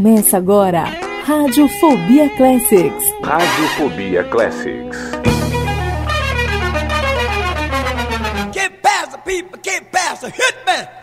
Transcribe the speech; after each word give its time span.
Começa 0.00 0.36
agora, 0.36 0.84
Radiofobia 1.26 2.30
Classics. 2.36 3.04
Radiofobia 3.20 4.22
Classics. 4.30 4.96
Get 8.52 8.80
past 8.80 9.10
the 9.10 9.18
people, 9.26 9.58
get 9.60 9.90
past 9.90 10.20
the 10.20 10.30
hitman. 10.30 10.97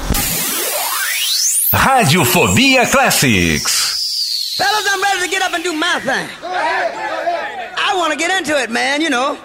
Radiofobia 1.72 2.92
Classics. 2.92 4.56
Fellas, 4.58 4.88
I'm 4.92 5.02
ready 5.02 5.22
to 5.22 5.32
get 5.32 5.42
up 5.42 5.54
and 5.54 5.64
do 5.64 5.72
my 5.72 6.02
thing. 6.02 6.28
I 6.44 7.94
want 7.96 8.12
to 8.12 8.20
get 8.20 8.38
into 8.38 8.62
it, 8.62 8.70
man, 8.70 9.00
you 9.00 9.10
know. 9.10 9.38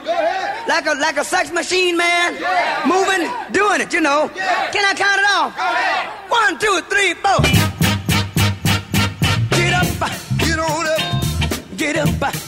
Like 0.67 0.87
a, 0.87 0.95
like 0.95 1.19
a 1.19 1.25
sex 1.25 1.53
machine, 1.53 1.97
man. 1.97 2.33
Moving, 2.85 3.31
doing 3.53 3.81
it, 3.81 3.93
you 3.93 4.01
know. 4.01 4.29
Can 4.29 4.85
I 4.85 4.95
count 4.97 5.21
it 5.21 5.27
off? 5.39 5.55
One, 6.29 6.59
two, 6.59 6.81
three, 6.91 7.15
four. 7.15 7.39
Get 9.57 9.73
up, 9.73 9.87
get 10.41 10.59
on 10.59 10.87
up, 10.89 11.77
get 11.77 11.97
up. 11.97 12.48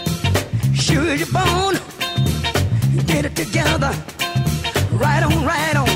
sure 0.91 1.15
you're 1.15 1.27
born. 1.27 1.75
Get 3.05 3.25
it 3.25 3.35
together. 3.35 3.93
Right 4.91 5.23
on, 5.23 5.45
right 5.45 5.75
on. 5.75 5.87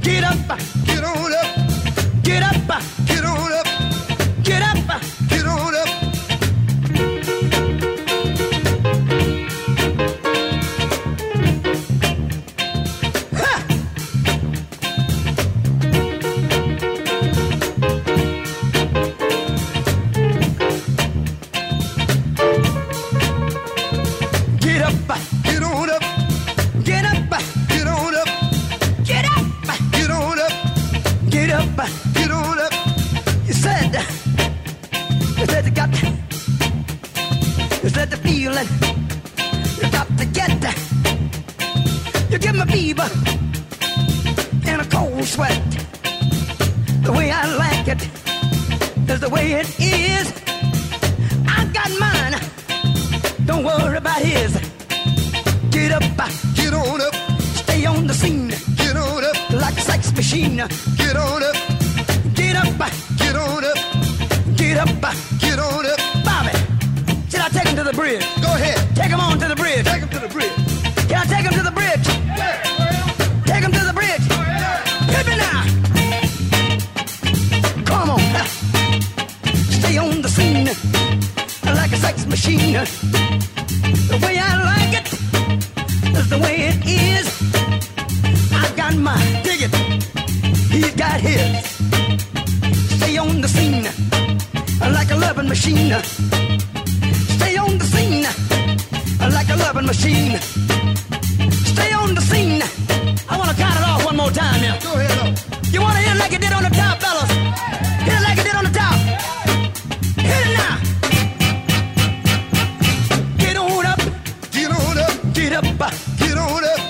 Get 0.00 0.24
up, 0.24 0.58
get 0.86 1.04
on 1.04 1.32
up, 1.32 2.22
get 2.22 2.42
up. 2.42 2.99
more 104.30 104.42
time 104.42 104.60
now. 104.62 104.78
Go 104.80 104.92
ahead. 104.94 105.72
You 105.72 105.80
wanna 105.80 106.00
hit 106.00 106.14
it 106.14 106.18
like 106.18 106.32
you 106.32 106.38
did 106.38 106.52
on 106.52 106.62
the 106.62 106.70
top, 106.70 107.00
fellas? 107.00 107.30
Hit 108.06 108.14
it 108.14 108.22
like 108.22 108.36
you 108.38 108.44
did 108.44 108.54
on 108.54 108.64
the 108.64 108.70
top. 108.70 108.96
Hit 110.28 110.46
it 110.46 110.54
now. 110.60 110.74
Get 113.38 113.56
on 113.56 113.86
up. 113.86 114.00
Get 114.52 114.70
on 114.70 114.98
up. 114.98 115.14
Get 115.34 115.52
up. 115.52 115.64
Get 116.18 116.38
on 116.38 116.64
up. 116.64 116.80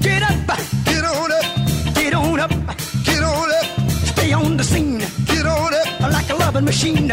Get 0.00 0.22
up. 0.22 0.36
Get 0.84 1.04
on 1.04 1.32
up. 1.32 1.46
Get 1.94 2.14
on 2.14 2.40
up. 2.40 2.50
Get 3.04 3.22
on 3.22 3.50
up. 3.50 3.66
Stay 4.12 4.32
on 4.32 4.56
the 4.56 4.64
scene. 4.64 5.04
Get 5.26 5.46
on 5.46 5.74
up. 5.74 6.00
Like 6.12 6.30
a 6.30 6.34
loving 6.34 6.64
machine. 6.64 7.08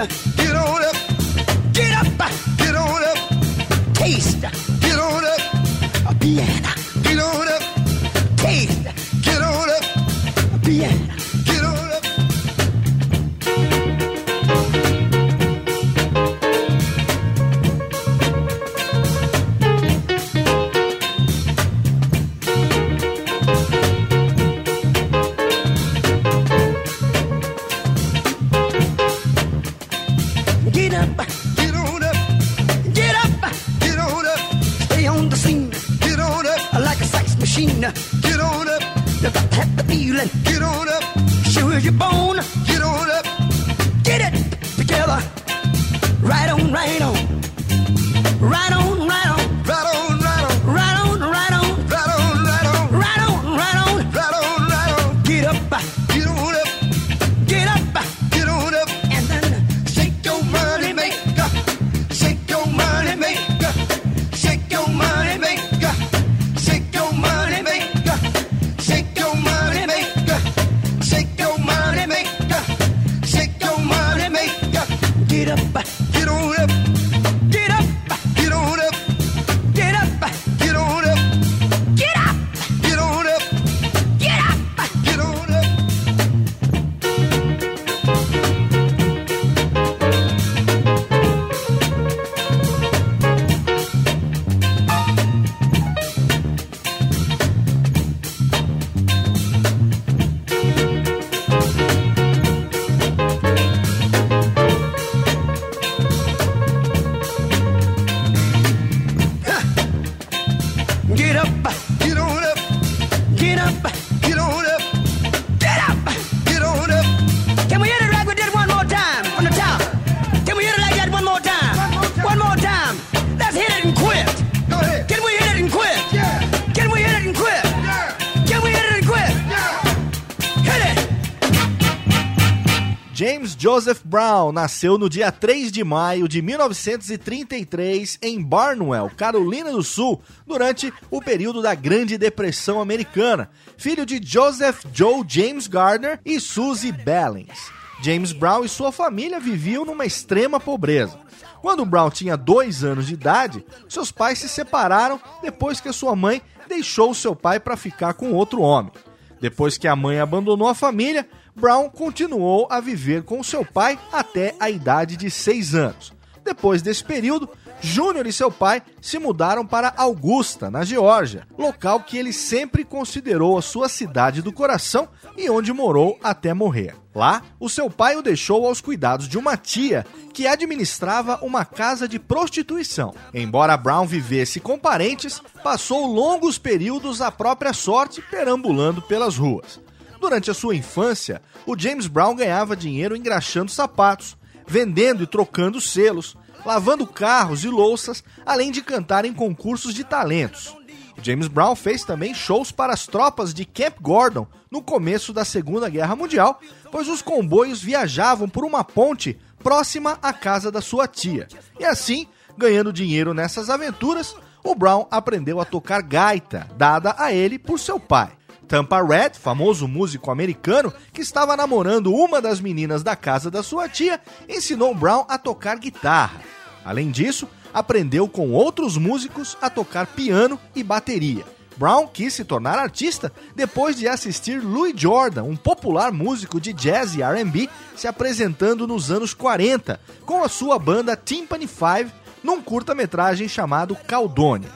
Joseph 133.56 134.02
Brown 134.04 134.52
nasceu 134.52 134.98
no 134.98 135.08
dia 135.08 135.32
3 135.32 135.72
de 135.72 135.84
maio 135.84 136.28
de 136.28 136.42
1933 136.42 138.18
em 138.20 138.42
Barnwell, 138.42 139.12
Carolina 139.16 139.72
do 139.72 139.84
Sul, 139.84 140.20
durante 140.48 140.92
o 141.12 141.22
período 141.22 141.62
da 141.62 141.76
Grande 141.76 142.18
Depressão 142.18 142.82
Americana, 142.82 143.52
filho 143.78 144.08
de 144.08 144.20
Joseph 144.24 144.86
Joe 144.92 145.24
James 145.28 145.68
Gardner 145.68 146.20
e 146.26 146.40
Susie 146.40 146.92
Bellings. 146.92 147.72
James 148.02 148.32
Brown 148.32 148.66
e 148.66 148.70
sua 148.70 148.92
família 148.92 149.40
viviam 149.40 149.86
numa 149.86 150.08
extrema 150.08 150.60
pobreza. 150.60 151.20
Quando 151.62 151.86
Brown 151.86 152.10
tinha 152.10 152.36
dois 152.36 152.84
anos 152.84 153.06
de 153.06 153.14
idade, 153.14 153.64
seus 153.88 154.12
pais 154.12 154.40
se 154.40 154.50
separaram 154.50 155.22
depois 155.44 155.80
que 155.80 155.94
sua 155.94 156.16
mãe 156.16 156.42
deixou 156.68 157.14
seu 157.14 157.36
pai 157.36 157.60
para 157.60 157.78
ficar 157.78 158.16
com 158.16 158.34
outro 158.34 158.62
homem. 158.62 158.92
Depois 159.40 159.76
que 159.78 159.88
a 159.88 159.96
mãe 159.96 160.20
abandonou 160.20 160.68
a 160.68 160.76
família, 160.76 161.28
Brown 161.56 161.90
continuou 161.90 162.68
a 162.70 162.80
viver 162.80 163.24
com 163.24 163.44
seu 163.44 163.66
pai 163.66 164.00
até 164.12 164.56
a 164.60 164.70
idade 164.70 165.18
de 165.18 165.30
seis 165.30 165.76
anos. 165.76 166.14
Depois 166.44 166.82
desse 166.82 167.04
período, 167.04 167.50
Júnior 167.82 168.28
e 168.28 168.34
seu 168.34 168.52
pai 168.52 168.84
se 169.02 169.18
mudaram 169.18 169.66
para 169.66 169.94
Augusta, 169.98 170.70
na 170.70 170.84
Geórgia, 170.84 171.48
local 171.58 172.02
que 172.02 172.16
ele 172.16 172.32
sempre 172.32 172.84
considerou 172.84 173.58
a 173.58 173.62
sua 173.62 173.90
cidade 173.90 174.42
do 174.42 174.54
coração 174.54 175.08
e 175.36 175.50
onde 175.50 175.74
morou 175.74 176.20
até 176.24 176.54
morrer. 176.54 176.96
Lá, 177.14 177.42
o 177.60 177.68
seu 177.68 177.90
pai 177.90 178.16
o 178.16 178.22
deixou 178.22 178.66
aos 178.66 178.80
cuidados 178.80 179.28
de 179.28 179.38
uma 179.38 179.58
tia 179.58 180.06
que 180.32 180.48
administrava 180.48 181.40
uma 181.42 181.66
casa 181.66 182.08
de 182.08 182.20
prostituição. 182.20 183.14
Embora 183.34 183.76
Brown 183.76 184.06
vivesse 184.06 184.60
com 184.60 184.78
parentes, 184.78 185.42
passou 185.64 186.06
longos 186.06 186.58
períodos 186.58 187.20
à 187.20 187.32
própria 187.32 187.74
sorte 187.74 188.22
perambulando 188.22 189.02
pelas 189.02 189.38
ruas. 189.38 189.80
Durante 190.22 190.52
a 190.52 190.54
sua 190.54 190.76
infância, 190.76 191.42
o 191.66 191.76
James 191.78 192.06
Brown 192.06 192.36
ganhava 192.36 192.76
dinheiro 192.76 193.18
engraxando 193.18 193.72
sapatos, 193.72 194.38
vendendo 194.68 195.24
e 195.24 195.28
trocando 195.28 195.82
selos, 195.82 196.38
lavando 196.64 197.08
carros 197.08 197.64
e 197.64 197.68
louças, 197.68 198.24
além 198.46 198.72
de 198.72 198.84
cantar 198.84 199.26
em 199.26 199.34
concursos 199.34 199.96
de 199.96 200.04
talentos. 200.04 200.78
James 201.24 201.48
Brown 201.48 201.76
fez 201.76 202.04
também 202.04 202.36
shows 202.36 202.72
para 202.72 202.94
as 202.94 203.08
tropas 203.08 203.52
de 203.52 203.66
Camp 203.66 203.96
Gordon 204.00 204.46
no 204.70 204.84
começo 204.84 205.34
da 205.34 205.44
Segunda 205.44 205.90
Guerra 205.90 206.16
Mundial, 206.16 206.62
pois 206.92 207.08
os 207.08 207.24
comboios 207.24 207.82
viajavam 207.82 208.48
por 208.48 208.64
uma 208.64 208.84
ponte 208.84 209.40
próxima 209.64 210.20
à 210.22 210.32
casa 210.32 210.72
da 210.72 210.82
sua 210.82 211.08
tia. 211.08 211.48
E 211.80 211.84
assim, 211.84 212.28
ganhando 212.56 212.94
dinheiro 212.94 213.34
nessas 213.34 213.72
aventuras, 213.72 214.36
o 214.64 214.76
Brown 214.76 215.08
aprendeu 215.10 215.60
a 215.60 215.66
tocar 215.66 216.04
gaita, 216.04 216.68
dada 216.78 217.16
a 217.18 217.34
ele 217.34 217.58
por 217.58 217.80
seu 217.80 218.00
pai. 218.00 218.34
Tampa 218.72 219.04
Red, 219.04 219.32
famoso 219.34 219.86
músico 219.86 220.32
americano 220.32 220.94
que 221.12 221.20
estava 221.20 221.58
namorando 221.58 222.16
uma 222.16 222.42
das 222.42 222.62
meninas 222.62 223.04
da 223.04 223.18
casa 223.18 223.52
da 223.52 223.62
sua 223.62 223.90
tia, 223.90 224.18
ensinou 224.48 224.96
Brown 224.96 225.26
a 225.28 225.38
tocar 225.38 225.78
guitarra. 225.78 226.40
Além 226.86 227.12
disso, 227.12 227.50
aprendeu 227.74 228.30
com 228.30 228.54
outros 228.54 228.96
músicos 228.96 229.58
a 229.62 229.70
tocar 229.70 230.08
piano 230.08 230.58
e 230.74 230.82
bateria. 230.84 231.44
Brown 231.76 232.08
quis 232.08 232.34
se 232.34 232.46
tornar 232.46 232.80
artista 232.80 233.30
depois 233.54 233.98
de 233.98 234.08
assistir 234.08 234.64
Louis 234.64 234.94
Jordan, 234.96 235.44
um 235.44 235.58
popular 235.58 236.14
músico 236.14 236.58
de 236.58 236.72
jazz 236.72 237.14
e 237.14 237.22
R&B, 237.22 237.68
se 237.94 238.08
apresentando 238.08 238.88
nos 238.88 239.12
anos 239.12 239.34
40 239.34 240.00
com 240.26 240.46
a 240.46 240.48
sua 240.48 240.80
banda 240.80 241.18
Timpani 241.18 241.68
5 241.68 242.10
num 242.42 242.62
curta-metragem 242.62 243.50
chamado 243.50 243.98
Caldone. 244.08 244.70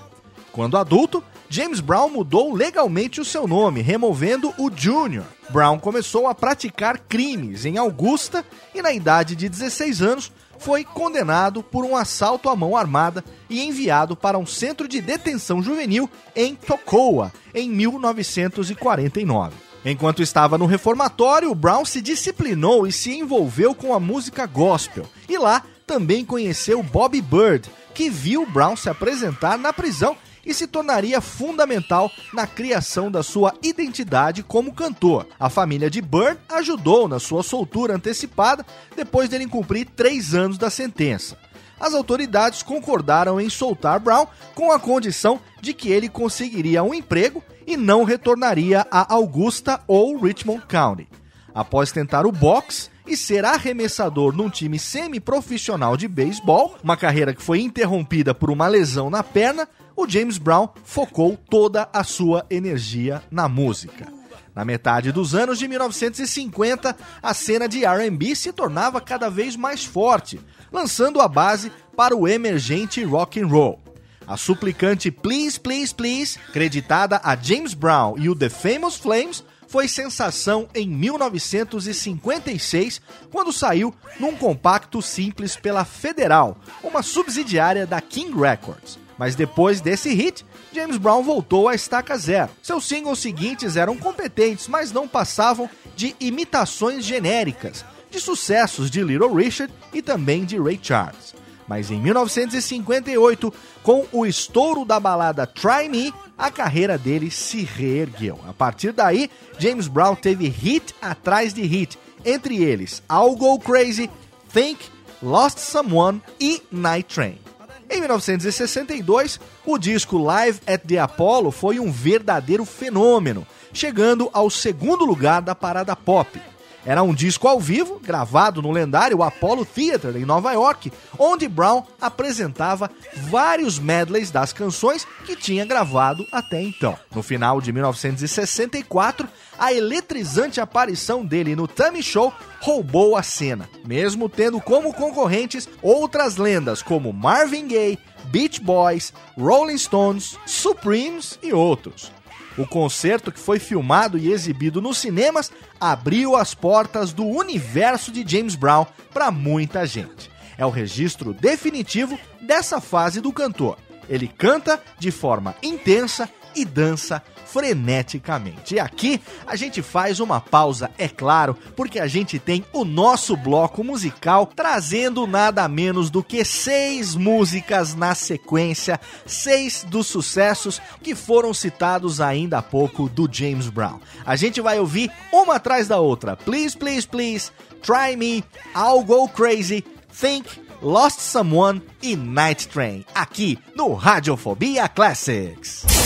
Quando 0.51 0.77
adulto, 0.77 1.23
James 1.49 1.79
Brown 1.79 2.09
mudou 2.09 2.53
legalmente 2.53 3.21
o 3.21 3.25
seu 3.25 3.47
nome, 3.47 3.81
removendo 3.81 4.53
o 4.57 4.69
Junior. 4.75 5.25
Brown 5.49 5.77
começou 5.77 6.27
a 6.27 6.35
praticar 6.35 6.99
crimes 6.99 7.65
em 7.65 7.77
Augusta 7.77 8.43
e, 8.73 8.81
na 8.81 8.91
idade 8.91 9.35
de 9.35 9.47
16 9.47 10.01
anos, 10.01 10.31
foi 10.57 10.83
condenado 10.83 11.61
por 11.61 11.85
um 11.85 11.95
assalto 11.95 12.49
à 12.49 12.55
mão 12.55 12.75
armada 12.75 13.23
e 13.49 13.63
enviado 13.63 14.15
para 14.15 14.37
um 14.37 14.45
centro 14.45 14.87
de 14.87 15.01
detenção 15.01 15.61
juvenil 15.61 16.09
em 16.35 16.55
Tocoa, 16.55 17.31
em 17.53 17.69
1949. 17.69 19.53
Enquanto 19.85 20.23
estava 20.23 20.57
no 20.57 20.65
reformatório, 20.65 21.53
Brown 21.53 21.85
se 21.85 22.01
disciplinou 22.01 22.87
e 22.87 22.91
se 22.91 23.15
envolveu 23.15 23.75
com 23.75 23.93
a 23.93 23.99
música 23.99 24.47
gospel. 24.47 25.05
E 25.29 25.37
lá 25.37 25.63
também 25.85 26.25
conheceu 26.25 26.81
Bobby 26.81 27.21
Bird, 27.21 27.69
que 27.93 28.09
viu 28.09 28.47
Brown 28.47 28.75
se 28.75 28.89
apresentar 28.89 29.59
na 29.59 29.71
prisão 29.71 30.17
e 30.45 30.53
se 30.53 30.67
tornaria 30.67 31.19
fundamental 31.19 32.11
na 32.33 32.45
criação 32.45 33.09
da 33.09 33.23
sua 33.23 33.53
identidade 33.63 34.43
como 34.43 34.73
cantor. 34.73 35.27
A 35.39 35.49
família 35.49 35.89
de 35.89 36.01
Bird 36.01 36.39
ajudou 36.49 37.07
na 37.07 37.19
sua 37.19 37.43
soltura 37.43 37.95
antecipada 37.95 38.65
depois 38.95 39.29
dele 39.29 39.47
cumprir 39.47 39.85
três 39.95 40.33
anos 40.33 40.57
da 40.57 40.69
sentença. 40.69 41.37
As 41.79 41.93
autoridades 41.93 42.63
concordaram 42.63 43.39
em 43.39 43.49
soltar 43.49 43.99
Brown 43.99 44.27
com 44.53 44.71
a 44.71 44.79
condição 44.79 45.39
de 45.61 45.73
que 45.73 45.89
ele 45.89 46.07
conseguiria 46.07 46.83
um 46.83 46.93
emprego 46.93 47.43
e 47.67 47.75
não 47.75 48.03
retornaria 48.03 48.85
a 48.89 49.13
Augusta 49.13 49.81
ou 49.87 50.17
Richmond 50.17 50.63
County. 50.67 51.07
Após 51.53 51.91
tentar 51.91 52.25
o 52.25 52.31
boxe, 52.31 52.89
e 53.07 53.15
ser 53.15 53.45
arremessador 53.45 54.35
num 54.35 54.49
time 54.49 54.79
semi-profissional 54.79 55.95
de 55.95 56.07
beisebol, 56.07 56.75
uma 56.83 56.97
carreira 56.97 57.33
que 57.33 57.41
foi 57.41 57.61
interrompida 57.61 58.33
por 58.33 58.49
uma 58.49 58.67
lesão 58.67 59.09
na 59.09 59.23
perna, 59.23 59.67
o 59.95 60.07
James 60.07 60.37
Brown 60.37 60.69
focou 60.83 61.37
toda 61.49 61.87
a 61.93 62.03
sua 62.03 62.45
energia 62.49 63.23
na 63.31 63.47
música. 63.47 64.11
Na 64.53 64.63
metade 64.63 65.11
dos 65.11 65.35
anos 65.35 65.59
de 65.59 65.67
1950, 65.67 66.95
a 67.21 67.33
cena 67.33 67.67
de 67.67 67.83
R&B 67.83 68.35
se 68.35 68.53
tornava 68.53 69.01
cada 69.01 69.29
vez 69.29 69.55
mais 69.55 69.83
forte, 69.83 70.39
lançando 70.71 71.19
a 71.19 71.27
base 71.27 71.71
para 71.95 72.15
o 72.15 72.27
emergente 72.27 73.03
rock 73.03 73.41
and 73.41 73.47
roll. 73.47 73.81
A 74.25 74.37
suplicante 74.37 75.11
Please 75.11 75.59
Please 75.59 75.93
Please, 75.93 76.39
creditada 76.51 77.19
a 77.23 77.35
James 77.35 77.73
Brown 77.73 78.15
e 78.17 78.29
o 78.29 78.35
The 78.35 78.49
Famous 78.49 78.95
Flames, 78.95 79.43
foi 79.67 79.87
sensação 79.87 80.67
em 80.73 80.87
1956, 80.87 83.01
quando 83.31 83.51
saiu 83.51 83.93
num 84.19 84.35
compacto 84.35 85.01
simples 85.01 85.57
pela 85.57 85.83
Federal, 85.83 86.57
uma 86.81 87.03
subsidiária 87.03 87.85
da 87.85 87.99
King 87.99 88.39
Records. 88.39 89.03
Mas 89.17 89.35
depois 89.35 89.81
desse 89.81 90.13
hit, 90.13 90.45
James 90.73 90.97
Brown 90.97 91.23
voltou 91.23 91.69
à 91.69 91.75
estaca 91.75 92.17
zero. 92.17 92.49
Seus 92.61 92.85
singles 92.85 93.19
seguintes 93.19 93.77
eram 93.77 93.95
competentes, 93.95 94.67
mas 94.67 94.91
não 94.91 95.07
passavam 95.07 95.69
de 95.95 96.15
imitações 96.19 97.05
genéricas 97.05 97.85
de 98.11 98.19
sucessos 98.19 98.89
de 98.89 99.03
Little 99.03 99.33
Richard 99.33 99.73
e 99.93 100.01
também 100.01 100.45
de 100.45 100.57
Ray 100.57 100.79
Charles. 100.81 101.33
Mas 101.67 101.89
em 101.89 101.99
1958, 101.99 103.53
com 103.81 104.05
o 104.11 104.25
estouro 104.25 104.85
da 104.85 104.99
balada 104.99 105.47
Try 105.47 105.89
Me, 105.89 106.13
a 106.37 106.51
carreira 106.51 106.97
dele 106.97 107.31
se 107.31 107.63
reergueu. 107.63 108.39
A 108.47 108.53
partir 108.53 108.91
daí, 108.91 109.29
James 109.57 109.87
Brown 109.87 110.15
teve 110.15 110.47
hit 110.47 110.93
atrás 111.01 111.53
de 111.53 111.63
hit, 111.63 111.97
entre 112.23 112.63
eles 112.63 113.01
I'll 113.11 113.35
Go 113.35 113.59
Crazy, 113.59 114.09
Think, 114.53 114.79
Lost 115.21 115.57
Someone 115.57 116.21
e 116.39 116.61
Night 116.71 117.13
Train. 117.13 117.44
Em 117.89 117.99
1962, 117.99 119.39
o 119.65 119.77
disco 119.77 120.17
Live 120.17 120.59
at 120.65 120.81
the 120.87 120.97
Apollo 120.97 121.51
foi 121.51 121.79
um 121.79 121.91
verdadeiro 121.91 122.65
fenômeno, 122.65 123.45
chegando 123.71 124.29
ao 124.33 124.49
segundo 124.49 125.05
lugar 125.05 125.41
da 125.41 125.53
parada 125.53 125.95
pop. 125.95 126.41
Era 126.85 127.01
um 127.01 127.15
disco 127.15 127.47
ao 127.47 127.59
vivo, 127.59 127.99
gravado 127.99 128.61
no 128.61 128.71
lendário 128.71 129.23
Apollo 129.23 129.65
Theater, 129.65 130.15
em 130.15 130.23
Nova 130.23 130.51
York, 130.53 130.93
onde 131.17 131.47
Brown 131.47 131.83
apresentava 131.99 132.91
vários 133.29 133.79
medleys 133.79 134.29
das 134.29 134.53
canções 134.53 135.07
que 135.25 135.35
tinha 135.35 135.65
gravado 135.65 136.25
até 136.31 136.61
então. 136.61 136.97
No 137.13 137.23
final 137.23 137.59
de 137.59 137.71
1964, 137.73 139.27
a 139.57 139.73
eletrizante 139.73 140.61
aparição 140.61 141.25
dele 141.25 141.55
no 141.55 141.67
Tammy 141.67 142.03
Show 142.03 142.31
roubou 142.59 143.15
a 143.17 143.23
cena, 143.23 143.67
mesmo 143.83 144.29
tendo 144.29 144.61
como 144.61 144.93
concorrentes 144.93 145.67
outras 145.81 146.37
lendas 146.37 146.83
como 146.83 147.11
Marvin 147.11 147.67
Gaye, 147.67 147.97
Beach 148.25 148.61
Boys, 148.61 149.11
Rolling 149.37 149.77
Stones, 149.77 150.37
Supremes 150.45 151.39
e 151.41 151.51
outros. 151.51 152.11
O 152.57 152.65
concerto, 152.65 153.31
que 153.31 153.39
foi 153.39 153.59
filmado 153.59 154.17
e 154.17 154.31
exibido 154.31 154.81
nos 154.81 154.97
cinemas, 154.97 155.51
abriu 155.79 156.35
as 156.35 156.53
portas 156.53 157.11
do 157.11 157.25
universo 157.25 158.11
de 158.11 158.25
James 158.25 158.55
Brown 158.55 158.85
para 159.13 159.29
muita 159.29 159.85
gente. 159.85 160.31
É 160.57 160.65
o 160.65 160.69
registro 160.69 161.33
definitivo 161.33 162.17
dessa 162.41 162.79
fase 162.79 163.19
do 163.19 163.33
cantor. 163.33 163.77
Ele 164.07 164.27
canta 164.27 164.81
de 164.97 165.11
forma 165.11 165.55
intensa, 165.61 166.29
e 166.55 166.63
dança 166.63 167.21
freneticamente. 167.45 168.75
E 168.75 168.79
aqui 168.79 169.21
a 169.45 169.55
gente 169.55 169.81
faz 169.81 170.19
uma 170.19 170.41
pausa, 170.41 170.91
é 170.97 171.07
claro, 171.07 171.57
porque 171.75 171.99
a 171.99 172.07
gente 172.07 172.37
tem 172.37 172.65
o 172.73 172.83
nosso 172.83 173.37
bloco 173.37 173.83
musical 173.83 174.45
trazendo 174.45 175.25
nada 175.25 175.67
menos 175.67 176.09
do 176.09 176.23
que 176.23 176.43
seis 176.43 177.15
músicas 177.15 177.95
na 177.95 178.13
sequência, 178.13 178.99
seis 179.25 179.85
dos 179.87 180.07
sucessos 180.07 180.81
que 181.01 181.15
foram 181.15 181.53
citados 181.53 182.19
ainda 182.19 182.57
há 182.57 182.61
pouco 182.61 183.07
do 183.07 183.29
James 183.31 183.69
Brown. 183.69 183.99
A 184.25 184.35
gente 184.35 184.59
vai 184.59 184.79
ouvir 184.79 185.11
uma 185.31 185.55
atrás 185.55 185.87
da 185.87 185.99
outra. 185.99 186.35
Please, 186.35 186.75
please, 186.75 187.07
please, 187.07 187.51
Try 187.81 188.15
Me, 188.17 188.43
I'll 188.75 189.03
Go 189.03 189.29
Crazy, 189.29 189.85
Think, 190.11 190.59
Lost 190.81 191.19
Someone 191.19 191.81
e 192.01 192.15
Night 192.15 192.67
Train, 192.67 193.05
aqui 193.13 193.57
no 193.75 193.93
Radiofobia 193.93 194.87
Classics. 194.89 196.04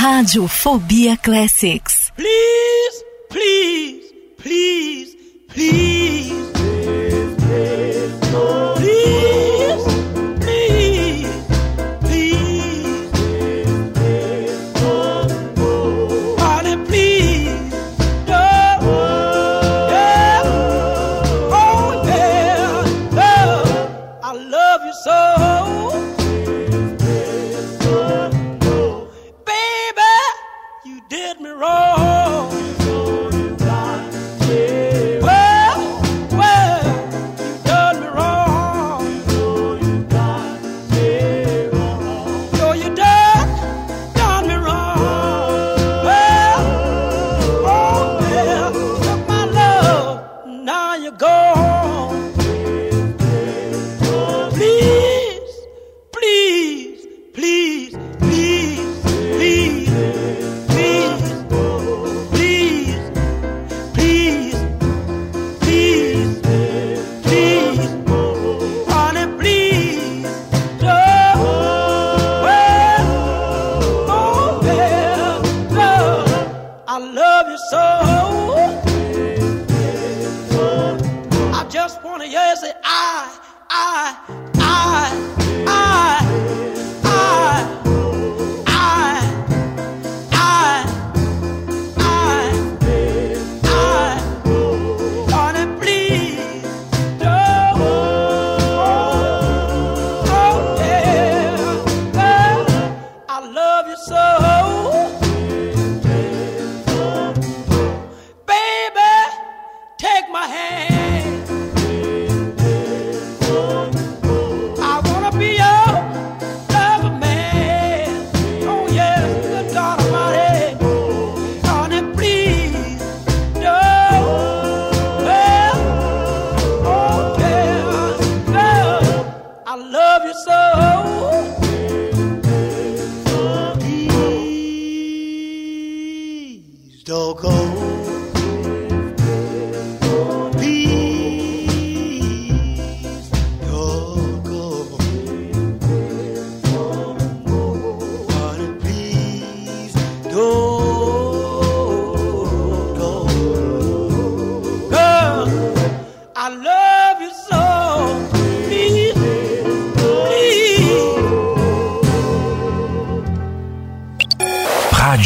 Radiofobia 0.00 1.16
Classics. 1.20 2.12
Please, 2.14 3.02
please, 3.28 4.12
please, 4.38 5.16
please. 5.48 6.52
Please, 6.52 7.34
please, 7.36 8.77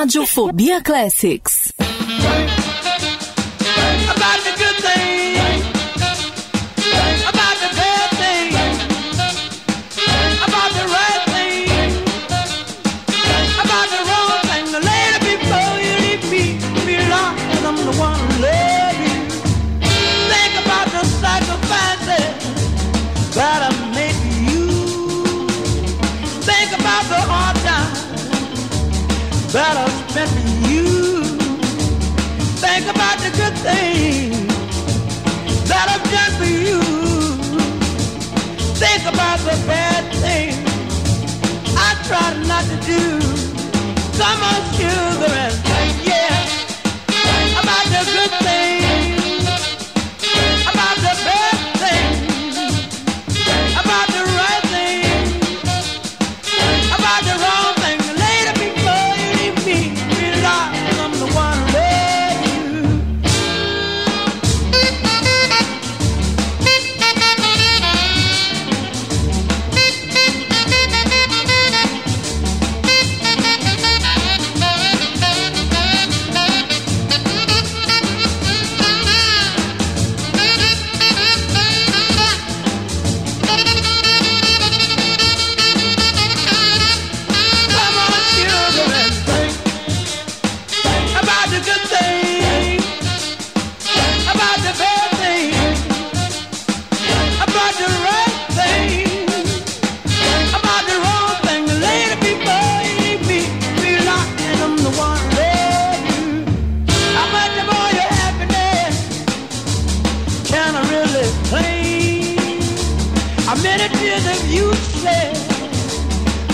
Radiofobia 0.00 0.80
Classics. 0.80 1.69
that's 39.44 39.62
a 39.62 39.66
bad 39.66 40.04
thing 40.16 40.54
I 41.76 41.94
try 42.06 42.36
not 42.46 42.64
to 42.64 42.76
do. 42.86 43.20
Come 44.18 44.42
on, 44.42 44.60
children. 44.76 45.69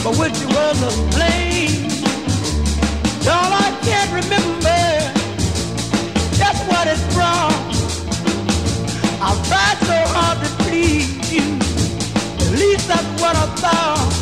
but 0.07 0.19
which 0.21 0.41
was 0.55 0.79
to 0.83 0.93
blame? 1.17 1.91
All 3.27 3.51
I 3.53 3.77
can't 3.83 4.13
remember 4.13 4.79
That's 6.39 6.63
what 6.71 6.87
it 6.87 7.01
brought. 7.13 7.53
I 9.21 9.31
tried 9.49 9.79
so 9.91 9.99
hard 10.15 10.39
to 10.45 10.51
please 10.63 11.33
you. 11.33 11.47
At 12.45 12.53
least 12.53 12.87
that's 12.87 13.21
what 13.21 13.35
I 13.35 13.47
thought. 13.63 14.13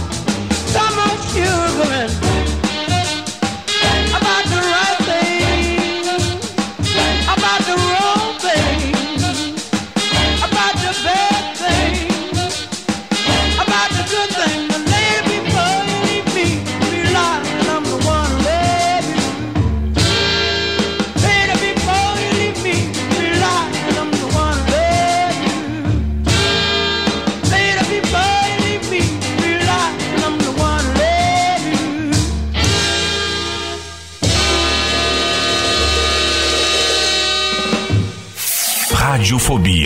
Some 0.73 0.97
sure 1.33 1.79
woman. 1.79 2.24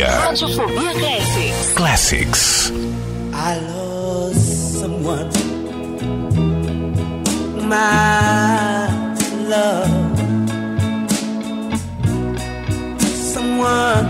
Radiofobia 0.06 0.94
Classics. 0.94 1.72
Classics. 1.74 2.70
I 3.34 3.58
lost 3.74 4.78
someone. 4.78 5.28
My 7.68 8.86
love. 9.48 9.90
Someone 13.34 14.06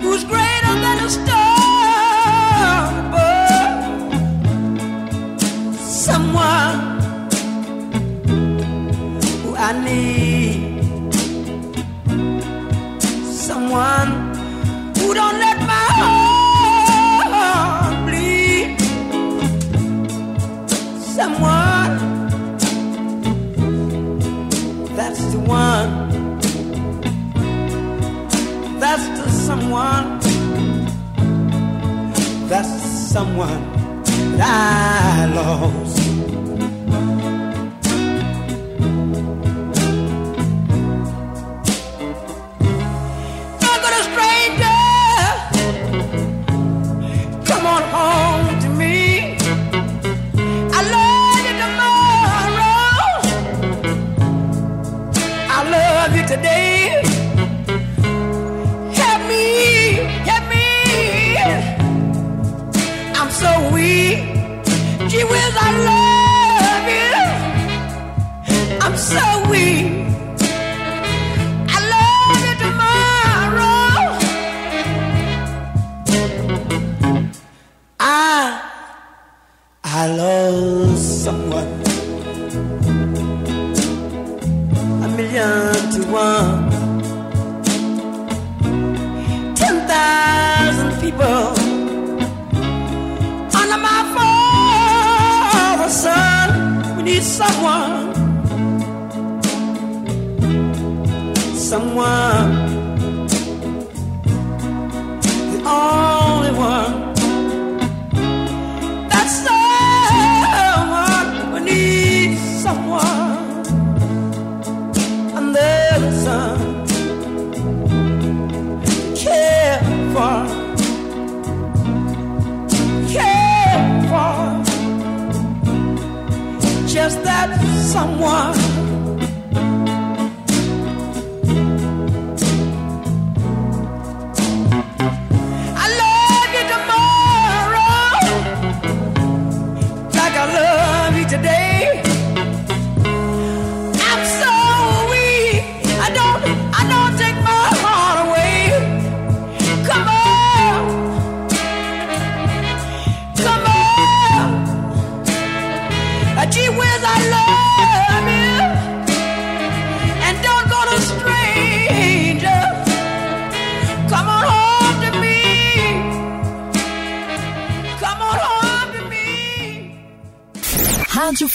who's 0.00 0.22
greater 0.22 0.74
than 0.84 0.98
a 1.02 1.10
star. 1.10 1.42
Someone 6.06 6.78
who 9.42 9.56
I 9.56 9.72
need. 9.84 10.17
someone. 29.68 30.20
That's 32.48 32.82
someone 33.12 34.02
that 34.38 35.28
I 35.28 35.34
love. 35.34 35.77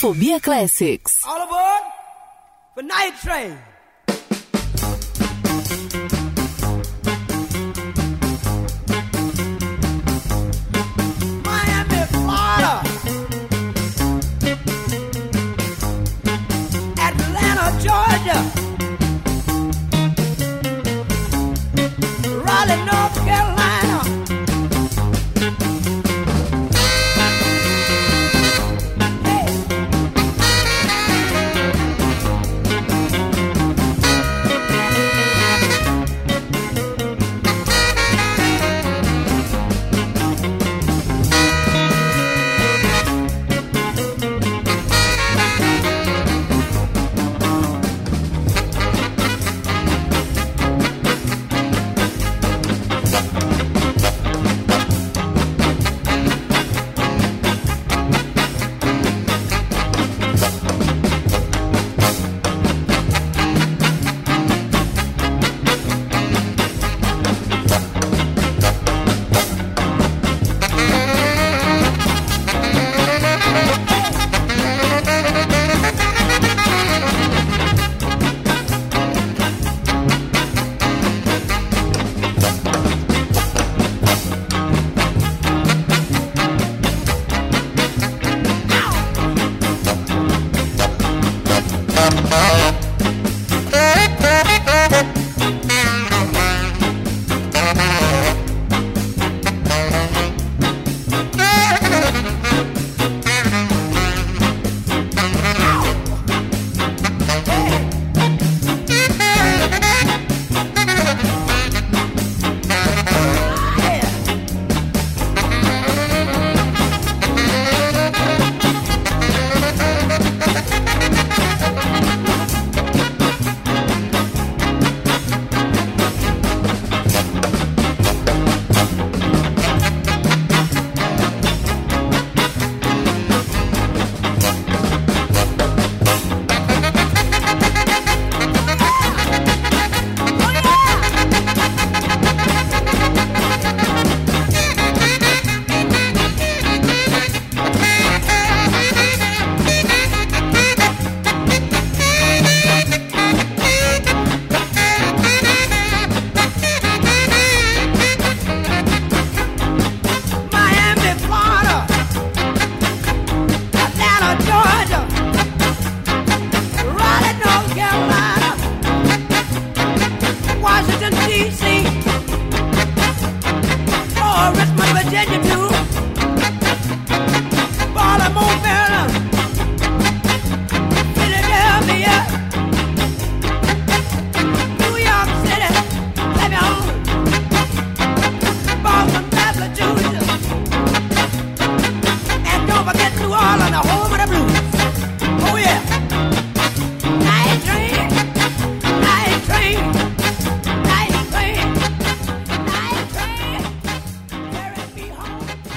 Fobia 0.03 0.37
Classics. 0.37 1.23
All 1.25 1.41
aboard 1.43 1.81
for 2.75 2.83
Night 2.83 3.13
Train. 3.23 3.57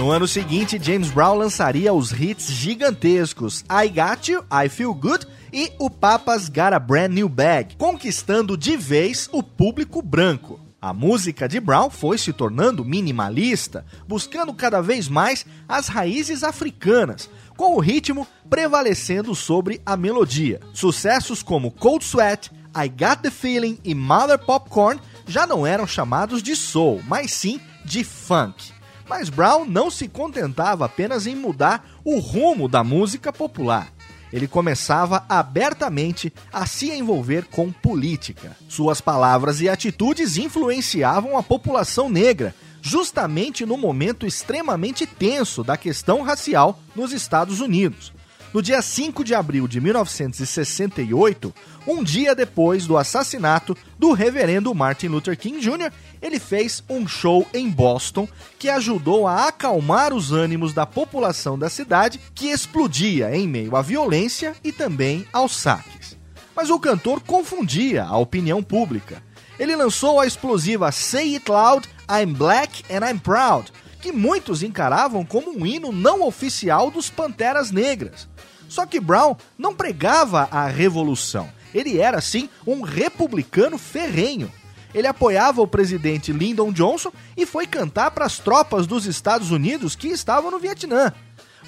No 0.07 0.12
ano 0.12 0.29
seguinte, 0.29 0.79
James 0.81 1.11
Brown 1.11 1.35
lançaria 1.35 1.92
os 1.92 2.12
hits 2.12 2.49
gigantescos 2.49 3.64
I 3.69 3.88
Got 3.88 4.31
You, 4.31 4.45
I 4.53 4.69
Feel 4.69 4.95
Good 4.95 5.27
e 5.53 5.73
o 5.81 5.90
Papa's 5.90 6.49
Got 6.49 6.75
a 6.75 6.79
Brand 6.79 7.11
New 7.11 7.29
Bag, 7.29 7.75
conquistando 7.75 8.57
de 8.57 8.77
vez 8.77 9.29
o 9.33 9.42
público 9.42 10.01
branco. 10.01 10.61
A 10.81 10.92
música 10.92 11.49
de 11.49 11.59
Brown 11.59 11.90
foi 11.90 12.19
se 12.19 12.33
tornando 12.33 12.85
minimalista, 12.85 13.85
buscando 14.07 14.55
cada 14.55 14.81
vez 14.81 15.09
mais 15.09 15.45
as 15.69 15.88
raízes 15.88 16.45
africanas, 16.45 17.29
com 17.57 17.75
o 17.75 17.81
ritmo 17.81 18.29
prevalecendo 18.49 19.35
sobre 19.35 19.83
a 19.85 19.97
melodia. 19.97 20.61
Sucessos 20.73 21.42
como 21.42 21.73
Cold 21.73 22.05
Sweat, 22.05 22.53
I 22.77 22.88
Got 22.88 23.23
the 23.23 23.31
Feeling 23.33 23.81
e 23.83 23.92
Mother 23.92 24.38
Popcorn 24.38 25.01
já 25.27 25.49
não 25.49 25.66
eram 25.66 25.85
chamados 25.85 26.45
de 26.45 26.55
soul, 26.55 27.03
mas 27.09 27.33
sim 27.33 27.61
de 27.85 28.05
funk. 28.05 28.75
Mas 29.09 29.29
Brown 29.29 29.64
não 29.64 29.90
se 29.90 30.09
contentava 30.09 30.85
apenas 30.85 31.27
em 31.27 31.37
mudar 31.37 31.88
o 32.05 32.19
rumo 32.19 32.69
da 32.69 32.83
música 32.83 33.33
popular. 33.33 33.92
Ele 34.33 34.49
começava 34.49 35.25
abertamente 35.29 36.33
a 36.53 36.66
se 36.66 36.90
envolver 36.90 37.45
com 37.47 37.71
política. 37.71 38.57
Suas 38.69 39.01
palavras 39.01 39.61
e 39.61 39.69
atitudes 39.69 40.37
influenciavam 40.37 41.38
a 41.38 41.42
população 41.42 42.09
negra, 42.09 42.55
justamente 42.83 43.64
no 43.64 43.77
momento 43.77 44.27
extremamente 44.27 45.07
tenso 45.07 45.62
da 45.62 45.77
questão 45.77 46.23
racial 46.23 46.81
nos 46.95 47.12
Estados 47.12 47.61
Unidos. 47.61 48.12
No 48.53 48.62
dia 48.62 48.81
5 48.81 49.23
de 49.23 49.35
abril 49.35 49.69
de 49.69 49.81
1968, 49.81 51.55
um 51.87 52.03
dia 52.03 52.35
depois 52.35 52.87
do 52.87 52.97
assassinato 52.97 53.77
do 53.99 54.12
reverendo 54.12 54.75
Martin 54.75 55.09
Luther 55.09 55.37
King 55.37 55.61
Jr., 55.61 55.92
ele 56.20 56.38
fez 56.38 56.83
um 56.88 57.07
show 57.07 57.46
em 57.52 57.70
Boston 57.70 58.29
que 58.59 58.68
ajudou 58.68 59.26
a 59.26 59.48
acalmar 59.48 60.12
os 60.12 60.33
ânimos 60.33 60.72
da 60.72 60.87
população 60.87 61.59
da 61.59 61.68
cidade, 61.68 62.20
que 62.35 62.48
explodia 62.48 63.35
em 63.37 63.46
meio 63.46 63.76
à 63.76 63.83
violência 63.83 64.55
e 64.64 64.72
também 64.72 65.26
aos 65.33 65.57
saques. 65.57 66.16
Mas 66.55 66.70
o 66.70 66.79
cantor 66.79 67.20
confundia 67.20 68.05
a 68.05 68.16
opinião 68.16 68.62
pública. 68.62 69.22
Ele 69.59 69.76
lançou 69.76 70.20
a 70.20 70.26
explosiva 70.26 70.90
Say 70.92 71.35
It 71.35 71.50
Loud, 71.50 71.88
I'm 72.11 72.33
Black 72.33 72.85
and 72.90 73.09
I'm 73.09 73.18
Proud, 73.18 73.72
que 74.00 74.12
muitos 74.12 74.62
encaravam 74.62 75.24
como 75.24 75.50
um 75.50 75.66
hino 75.66 75.92
não 75.92 76.22
oficial 76.22 76.90
dos 76.90 77.11
Panteras 77.11 77.70
Negras. 77.70 78.29
Só 78.68 78.85
que 78.85 79.00
Brown 79.00 79.37
não 79.57 79.74
pregava 79.74 80.48
a 80.50 80.66
revolução. 80.66 81.48
Ele 81.74 81.98
era, 81.98 82.20
sim, 82.20 82.48
um 82.66 82.83
republicano 82.83 83.76
ferrenho. 83.79 84.50
Ele 84.96 85.06
apoiava 85.06 85.61
o 85.61 85.66
presidente 85.66 86.32
Lyndon 86.32 86.72
Johnson 86.72 87.12
e 87.37 87.44
foi 87.44 87.66
cantar 87.66 88.12
para 88.12 88.24
as 88.24 88.38
tropas 88.38 88.87
dos 88.87 89.04
Estados 89.04 89.50
Unidos 89.50 89.94
que 89.94 90.09
estavam 90.09 90.50
no 90.50 90.59
Vietnã. 90.59 91.12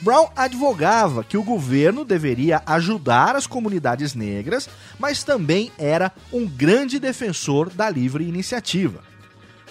Brown 0.00 0.30
advogava 0.34 1.22
que 1.22 1.36
o 1.36 1.42
governo 1.42 2.06
deveria 2.06 2.62
ajudar 2.64 3.36
as 3.36 3.46
comunidades 3.46 4.14
negras, 4.14 4.66
mas 4.98 5.22
também 5.24 5.70
era 5.76 6.10
um 6.32 6.46
grande 6.46 6.98
defensor 6.98 7.68
da 7.68 7.90
livre 7.90 8.26
iniciativa. 8.26 9.00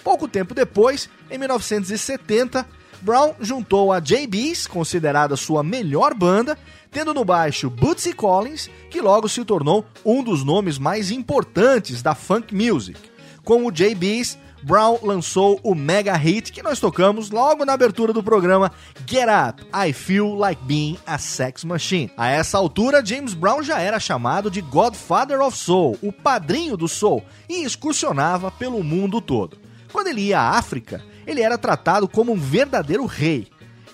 Pouco 0.04 0.28
tempo 0.28 0.54
depois, 0.54 1.10
em 1.28 1.36
1970, 1.36 2.64
Brown 3.00 3.34
juntou 3.40 3.92
a 3.92 3.98
JB's, 3.98 4.68
considerada 4.68 5.34
sua 5.34 5.64
melhor 5.64 6.14
banda, 6.14 6.56
tendo 6.92 7.12
no 7.12 7.24
baixo 7.24 7.68
Bootsy 7.68 8.12
Collins, 8.12 8.70
que 8.88 9.00
logo 9.00 9.28
se 9.28 9.44
tornou 9.44 9.84
um 10.04 10.22
dos 10.22 10.44
nomes 10.44 10.78
mais 10.78 11.10
importantes 11.10 12.02
da 12.02 12.14
funk 12.14 12.54
music. 12.54 13.07
Com 13.48 13.64
o 13.64 13.72
JB's, 13.72 14.36
Brown 14.62 14.98
lançou 15.02 15.58
o 15.62 15.74
mega 15.74 16.14
hit 16.14 16.52
que 16.52 16.62
nós 16.62 16.78
tocamos 16.78 17.30
logo 17.30 17.64
na 17.64 17.72
abertura 17.72 18.12
do 18.12 18.22
programa 18.22 18.70
Get 19.06 19.24
Up, 19.24 19.66
I 19.72 19.90
Feel 19.94 20.34
Like 20.34 20.62
Being 20.64 20.98
a 21.06 21.16
Sex 21.16 21.64
Machine. 21.64 22.10
A 22.14 22.28
essa 22.28 22.58
altura, 22.58 23.02
James 23.02 23.32
Brown 23.32 23.62
já 23.62 23.80
era 23.80 23.98
chamado 23.98 24.50
de 24.50 24.60
Godfather 24.60 25.40
of 25.40 25.56
Soul, 25.56 25.96
o 26.02 26.12
padrinho 26.12 26.76
do 26.76 26.86
soul, 26.86 27.24
e 27.48 27.64
excursionava 27.64 28.50
pelo 28.50 28.84
mundo 28.84 29.18
todo. 29.18 29.56
Quando 29.90 30.08
ele 30.08 30.26
ia 30.26 30.40
à 30.40 30.58
África, 30.58 31.02
ele 31.26 31.40
era 31.40 31.56
tratado 31.56 32.06
como 32.06 32.32
um 32.32 32.38
verdadeiro 32.38 33.06
rei. 33.06 33.48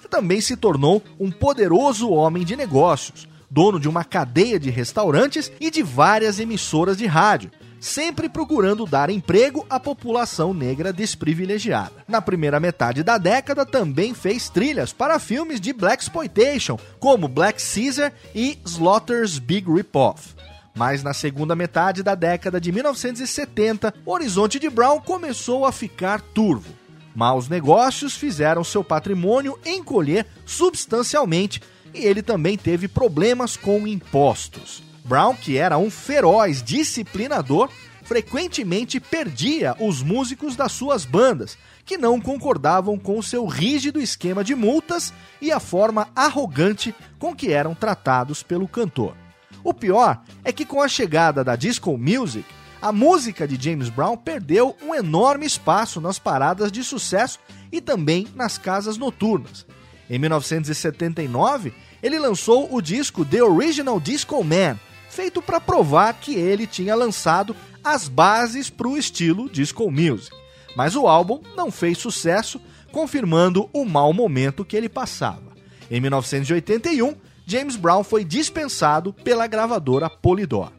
E 0.05 0.09
também 0.09 0.41
se 0.41 0.57
tornou 0.57 1.01
um 1.16 1.31
poderoso 1.31 2.11
homem 2.11 2.45
de 2.45 2.57
negócios, 2.57 3.28
dono 3.49 3.78
de 3.78 3.89
uma 3.89 4.03
cadeia 4.03 4.59
de 4.59 4.68
restaurantes 4.68 5.53
e 5.61 5.70
de 5.70 5.81
várias 5.81 6.41
emissoras 6.41 6.97
de 6.97 7.07
rádio, 7.07 7.53
sempre 7.85 8.30
procurando 8.30 8.87
dar 8.87 9.11
emprego 9.11 9.66
à 9.68 9.78
população 9.78 10.55
negra 10.55 10.91
desprivilegiada. 10.91 11.93
Na 12.09 12.22
primeira 12.22 12.59
metade 12.59 13.03
da 13.03 13.18
década, 13.18 13.66
também 13.66 14.14
fez 14.14 14.49
trilhas 14.49 14.91
para 14.91 15.18
filmes 15.18 15.61
de 15.61 15.70
Black 15.70 16.03
Exploitation, 16.03 16.78
como 16.99 17.28
Black 17.28 17.62
Caesar 17.62 18.11
e 18.35 18.59
Slaughter's 18.64 19.39
Big 19.39 19.70
Ripoff. 19.70 20.35
Mas 20.74 21.03
na 21.03 21.12
segunda 21.12 21.55
metade 21.55 22.03
da 22.03 22.14
década 22.14 22.59
de 22.59 22.72
1970, 22.72 23.93
o 24.07 24.12
horizonte 24.12 24.59
de 24.59 24.70
Brown 24.70 24.99
começou 24.99 25.66
a 25.66 25.70
ficar 25.70 26.22
turvo. 26.22 26.72
Maus 27.14 27.51
negócios 27.51 28.16
fizeram 28.16 28.64
seu 28.64 28.82
patrimônio 28.82 29.59
encolher 29.64 30.26
substancialmente 30.47 31.61
e 31.93 31.99
ele 31.99 32.22
também 32.22 32.57
teve 32.57 32.89
problemas 32.89 33.59
com 33.59 33.87
impostos. 33.87 34.82
Brown, 35.05 35.34
que 35.34 35.57
era 35.59 35.76
um 35.76 35.90
feroz 35.90 36.62
disciplinador, 36.62 37.68
frequentemente 38.02 38.98
perdia 38.98 39.76
os 39.78 40.02
músicos 40.02 40.57
das 40.57 40.72
suas 40.72 41.05
bandas, 41.05 41.59
que 41.84 41.98
não 41.98 42.20
concordavam 42.20 42.98
com 42.98 43.20
seu 43.20 43.46
rígido 43.46 44.00
esquema 44.00 44.42
de 44.42 44.55
multas 44.55 45.12
e 45.40 45.52
a 45.52 45.61
forma 45.61 46.09
arrogante 46.14 46.94
com 47.18 47.34
que 47.34 47.52
eram 47.52 47.74
tratados 47.74 48.42
pelo 48.42 48.66
cantor. 48.66 49.14
O 49.62 49.72
pior 49.72 50.22
é 50.42 50.52
que 50.52 50.64
com 50.64 50.82
a 50.82 50.88
chegada 50.88 51.44
da 51.44 51.57
disco 51.57 51.96
music, 51.96 52.44
a 52.80 52.92
música 52.92 53.48
de 53.48 53.62
James 53.62 53.88
Brown 53.88 54.16
perdeu 54.16 54.76
um 54.82 54.94
enorme 54.94 55.46
espaço 55.46 56.00
nas 56.00 56.18
paradas 56.18 56.70
de 56.70 56.84
sucesso 56.84 57.38
e 57.72 57.80
também 57.80 58.26
nas 58.34 58.59
casas 58.59 58.98
noturnas. 58.98 59.66
Em 60.09 60.18
1979, 60.18 61.72
ele 62.02 62.18
lançou 62.18 62.68
o 62.74 62.82
disco 62.82 63.24
The 63.24 63.42
Original 63.42 63.98
Disco 63.98 64.44
Man, 64.44 64.78
feito 65.15 65.41
para 65.41 65.61
provar 65.61 66.12
que 66.15 66.35
ele 66.35 66.67
tinha 66.67 66.95
lançado 66.95 67.55
as 67.85 68.09
bases 68.09 68.69
para 68.69 68.89
o 68.89 68.99
estilo 68.99 69.49
disco 69.49 69.89
music. 69.89 70.35
Mas 70.77 70.97
o 70.97 71.07
álbum 71.07 71.41
não 71.57 71.71
fez 71.71 71.99
sucesso, 71.99 72.61
confirmando 72.91 73.71
o 73.73 73.85
mau 73.85 74.12
momento 74.12 74.65
que 74.65 74.77
ele 74.77 74.89
passava. 74.89 75.55
Em 75.89 76.01
1981, 76.01 77.15
James 77.47 77.77
Brown 77.77 78.03
foi 78.03 78.25
dispensado 78.25 79.12
pela 79.12 79.47
gravadora 79.47 80.11
Polydor. 80.11 80.73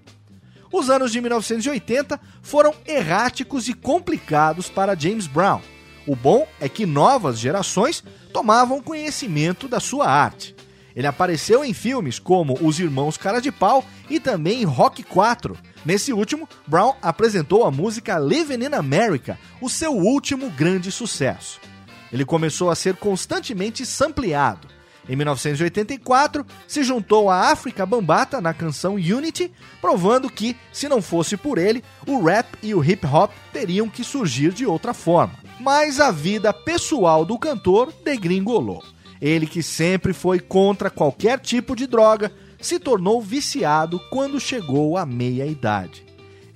Os 0.70 0.90
anos 0.90 1.14
de 1.14 1.22
1980 1.22 2.20
foram 2.42 2.74
erráticos 2.86 3.70
e 3.70 3.74
complicados 3.74 4.68
para 4.68 4.96
James 4.96 5.28
Brown. 5.28 5.62
O 6.06 6.16
bom 6.16 6.46
é 6.60 6.68
que 6.68 6.86
novas 6.86 7.40
gerações 7.40 8.04
tomavam 8.34 8.82
conhecimento 8.82 9.70
da 9.70 9.80
sua 9.80 10.10
arte. 10.10 10.55
Ele 10.96 11.08
apareceu 11.08 11.66
em 11.66 11.74
filmes 11.74 12.20
como 12.20 12.58
Os 12.62 12.80
Irmãos 12.80 13.18
Cara 13.18 13.42
de 13.42 13.52
Pau 13.52 13.84
e 14.10 14.20
também 14.20 14.62
em 14.62 14.66
Rock 14.66 15.04
4. 15.04 15.58
Nesse 15.84 16.14
último, 16.14 16.48
Brown 16.66 16.94
apresentou 17.02 17.66
a 17.66 17.72
música 17.72 18.18
Living 18.18 18.64
in 18.64 18.74
America, 18.74 19.38
o 19.60 19.70
seu 19.70 19.92
último 19.92 20.50
grande 20.50 20.92
sucesso. 20.92 21.60
Ele 22.14 22.24
começou 22.24 22.70
a 22.70 22.76
ser 22.76 22.96
constantemente 22.96 23.86
sampleado. 23.86 24.70
Em 25.08 25.16
1984, 25.16 26.46
se 26.68 26.84
juntou 26.84 27.30
a 27.30 27.52
África 27.52 27.86
Bambata 27.86 28.42
na 28.42 28.54
canção 28.54 28.96
Unity, 28.96 29.52
provando 29.80 30.30
que, 30.30 30.56
se 30.72 30.88
não 30.88 31.02
fosse 31.02 31.38
por 31.38 31.58
ele, 31.58 31.84
o 32.08 32.24
rap 32.24 32.48
e 32.64 32.74
o 32.74 32.84
hip 32.84 33.06
hop 33.06 33.32
teriam 33.54 33.88
que 33.88 34.04
surgir 34.04 34.52
de 34.52 34.66
outra 34.66 34.94
forma. 34.94 35.36
Mas 35.60 36.00
a 36.00 36.10
vida 36.10 36.52
pessoal 36.52 37.24
do 37.24 37.38
cantor 37.38 37.94
degringolou. 38.04 38.95
Ele, 39.26 39.48
que 39.48 39.64
sempre 39.64 40.14
foi 40.14 40.40
contra 40.40 40.88
qualquer 40.88 41.40
tipo 41.40 41.76
de 41.76 41.88
droga, 41.88 42.32
se 42.62 42.78
tornou 42.78 43.20
viciado 43.20 44.00
quando 44.12 44.40
chegou 44.40 45.00
à 45.00 45.04
meia-idade. 45.04 46.06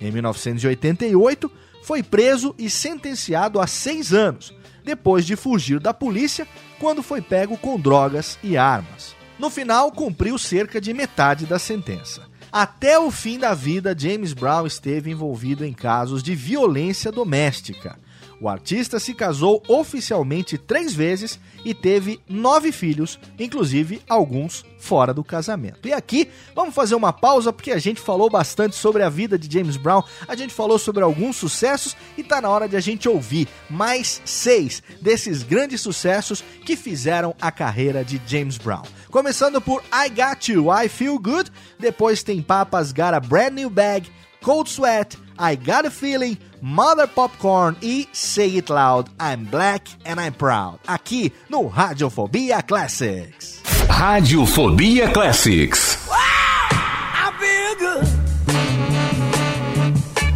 Em 0.00 0.12
1988, 0.12 1.50
foi 1.82 2.00
preso 2.00 2.54
e 2.56 2.70
sentenciado 2.70 3.60
a 3.60 3.66
seis 3.66 4.12
anos, 4.12 4.54
depois 4.84 5.26
de 5.26 5.34
fugir 5.34 5.80
da 5.80 5.92
polícia 5.92 6.46
quando 6.78 7.02
foi 7.02 7.20
pego 7.20 7.56
com 7.58 7.76
drogas 7.76 8.38
e 8.40 8.56
armas. 8.56 9.16
No 9.36 9.50
final, 9.50 9.90
cumpriu 9.90 10.38
cerca 10.38 10.80
de 10.80 10.94
metade 10.94 11.46
da 11.46 11.58
sentença. 11.58 12.22
Até 12.52 12.96
o 13.00 13.10
fim 13.10 13.36
da 13.36 13.52
vida, 13.52 13.96
James 13.98 14.32
Brown 14.32 14.64
esteve 14.64 15.10
envolvido 15.10 15.64
em 15.64 15.72
casos 15.72 16.22
de 16.22 16.36
violência 16.36 17.10
doméstica. 17.10 17.98
O 18.40 18.48
artista 18.48 18.98
se 18.98 19.12
casou 19.12 19.62
oficialmente 19.68 20.56
três 20.56 20.94
vezes 20.94 21.38
e 21.62 21.74
teve 21.74 22.20
nove 22.26 22.72
filhos, 22.72 23.18
inclusive 23.38 24.00
alguns 24.08 24.64
fora 24.78 25.12
do 25.12 25.22
casamento. 25.22 25.86
E 25.86 25.92
aqui 25.92 26.30
vamos 26.54 26.74
fazer 26.74 26.94
uma 26.94 27.12
pausa 27.12 27.52
porque 27.52 27.70
a 27.70 27.78
gente 27.78 28.00
falou 28.00 28.30
bastante 28.30 28.74
sobre 28.74 29.02
a 29.02 29.10
vida 29.10 29.38
de 29.38 29.52
James 29.52 29.76
Brown, 29.76 30.02
a 30.26 30.34
gente 30.34 30.54
falou 30.54 30.78
sobre 30.78 31.02
alguns 31.02 31.36
sucessos 31.36 31.94
e 32.16 32.22
tá 32.22 32.40
na 32.40 32.48
hora 32.48 32.66
de 32.66 32.76
a 32.76 32.80
gente 32.80 33.06
ouvir 33.06 33.46
mais 33.68 34.22
seis 34.24 34.82
desses 35.02 35.42
grandes 35.42 35.82
sucessos 35.82 36.42
que 36.64 36.76
fizeram 36.76 37.34
a 37.38 37.52
carreira 37.52 38.02
de 38.02 38.18
James 38.26 38.56
Brown. 38.56 38.84
Começando 39.10 39.60
por 39.60 39.82
I 39.92 40.08
Got 40.08 40.50
You, 40.50 40.68
I 40.72 40.88
Feel 40.88 41.18
Good, 41.18 41.50
depois 41.78 42.22
tem 42.22 42.40
Papas 42.40 42.90
Got 42.90 43.14
a 43.14 43.20
Brand 43.20 43.52
New 43.52 43.68
Bag, 43.68 44.10
Cold 44.42 44.68
Sweat, 44.68 45.16
I 45.38 45.54
Got 45.54 45.84
a 45.84 45.90
Feeling, 45.90 46.38
Mother 46.62 47.06
Popcorn 47.06 47.76
e 47.82 48.06
Say 48.12 48.56
It 48.56 48.70
Loud, 48.70 49.08
I'm 49.20 49.44
Black 49.44 49.86
and 50.06 50.18
I'm 50.18 50.32
Proud, 50.32 50.80
aqui 50.88 51.32
no 51.50 51.68
Radiofobia 51.68 52.66
Classics. 52.66 53.60
Radiofobia 53.86 55.12
Classics. 55.12 56.08
I 56.10 57.30
feel 57.38 57.74
good. 57.78 58.06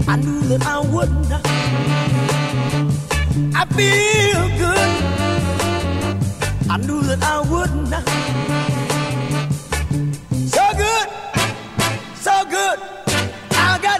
I 0.09 0.17
knew 0.17 0.41
that 0.49 0.67
I 0.67 0.81
wouldn't. 0.81 1.33
I 3.57 3.65
feel 3.75 4.49
good. 4.59 4.74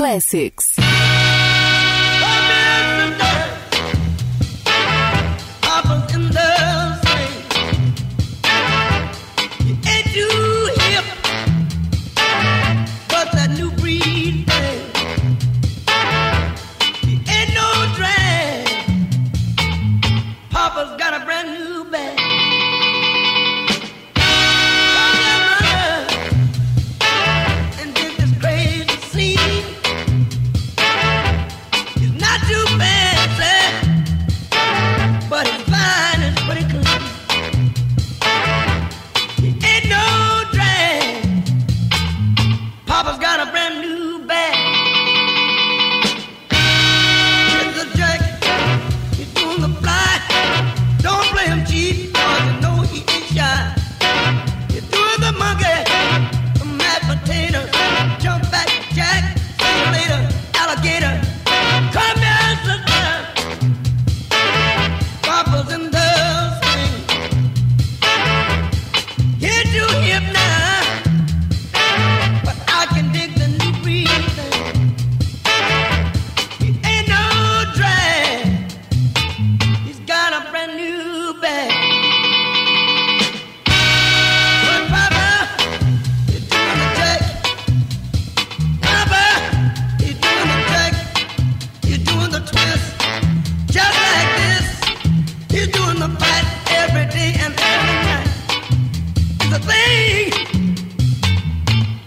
Classics. 0.00 0.69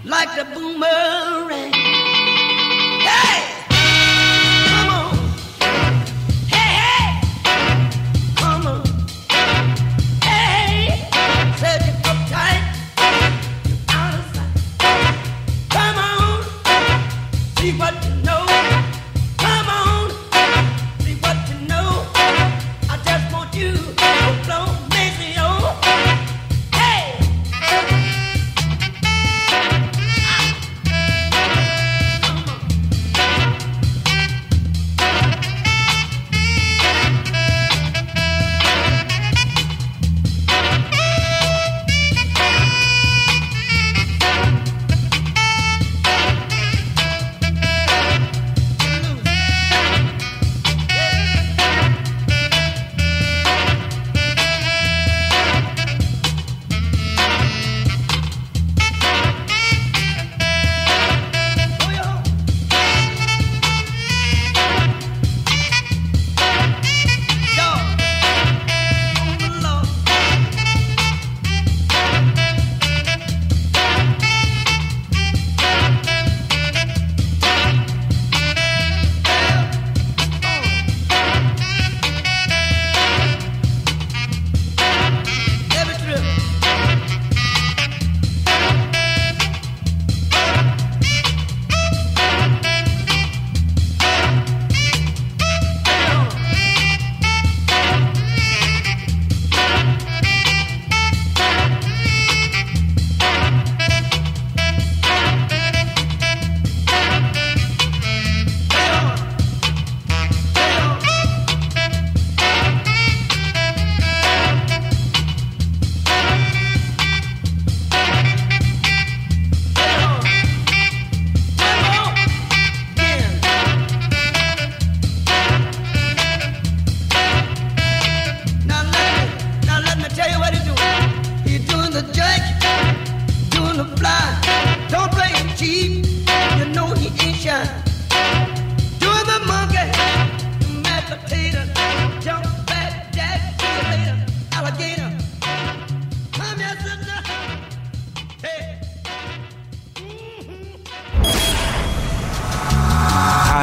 like 0.06 0.38
a 0.38 0.46
boomerang. 0.54 1.74
Hey! 3.02 3.53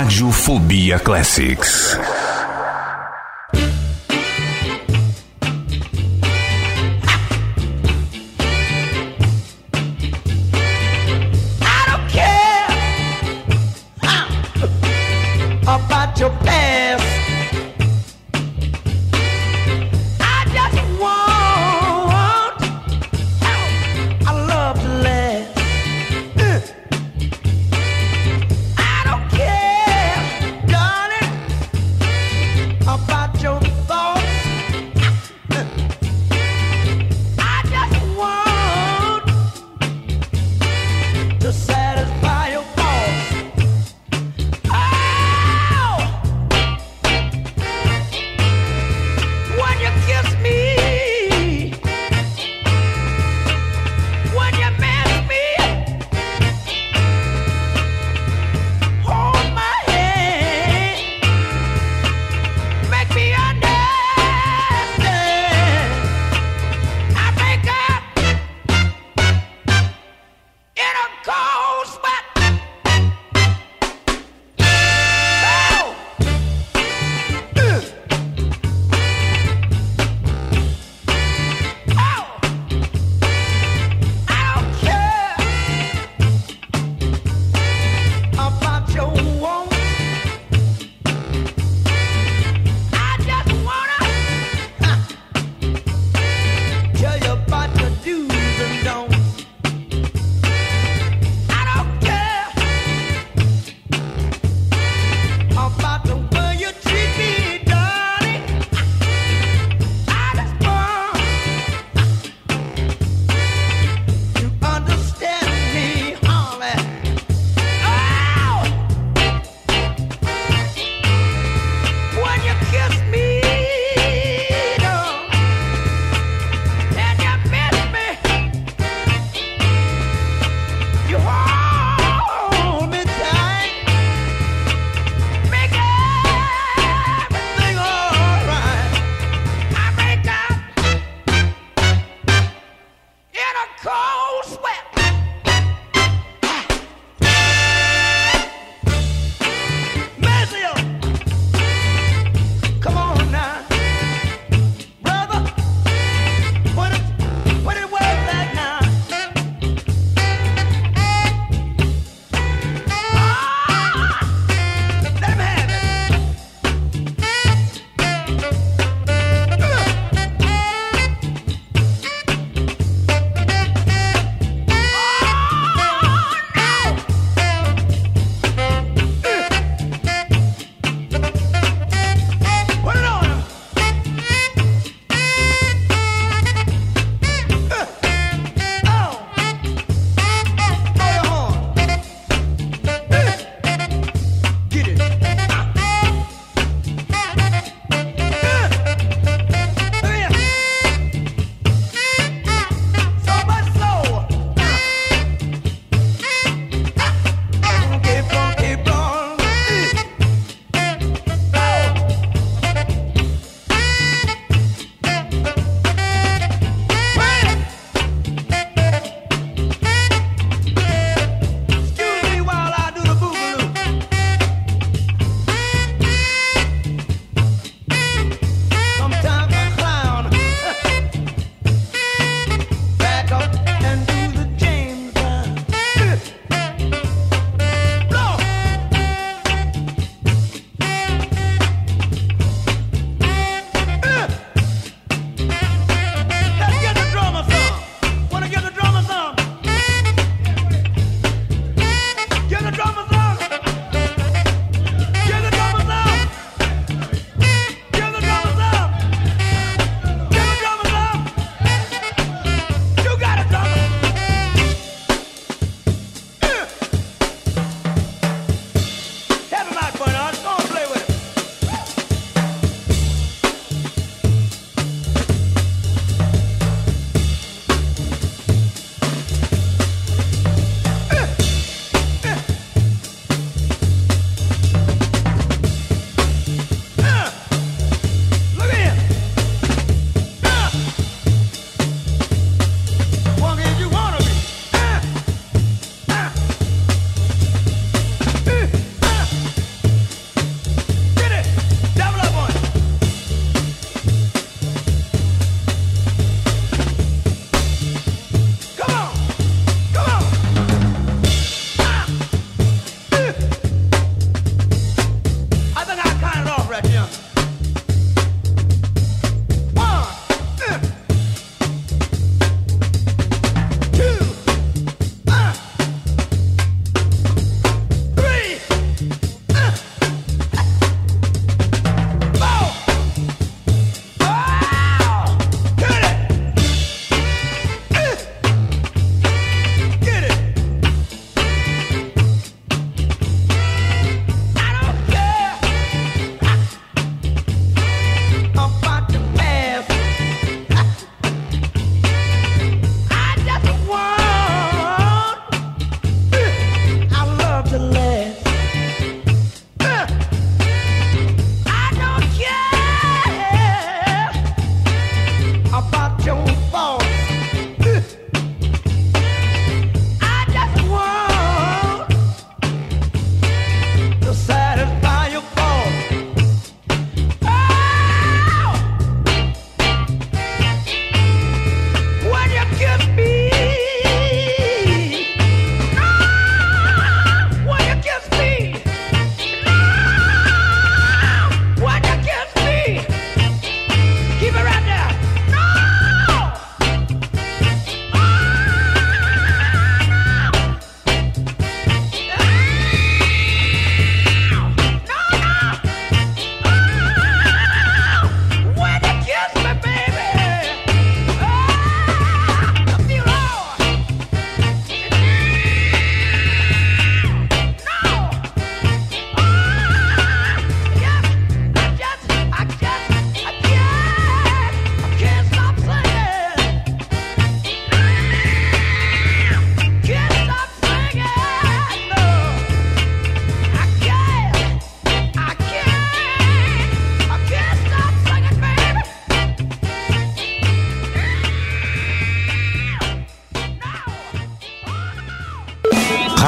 Radiofobia 0.01 0.99
Classics. 0.99 2.20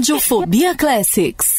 Radiofobia, 0.00 0.74
Classics. 0.74 1.49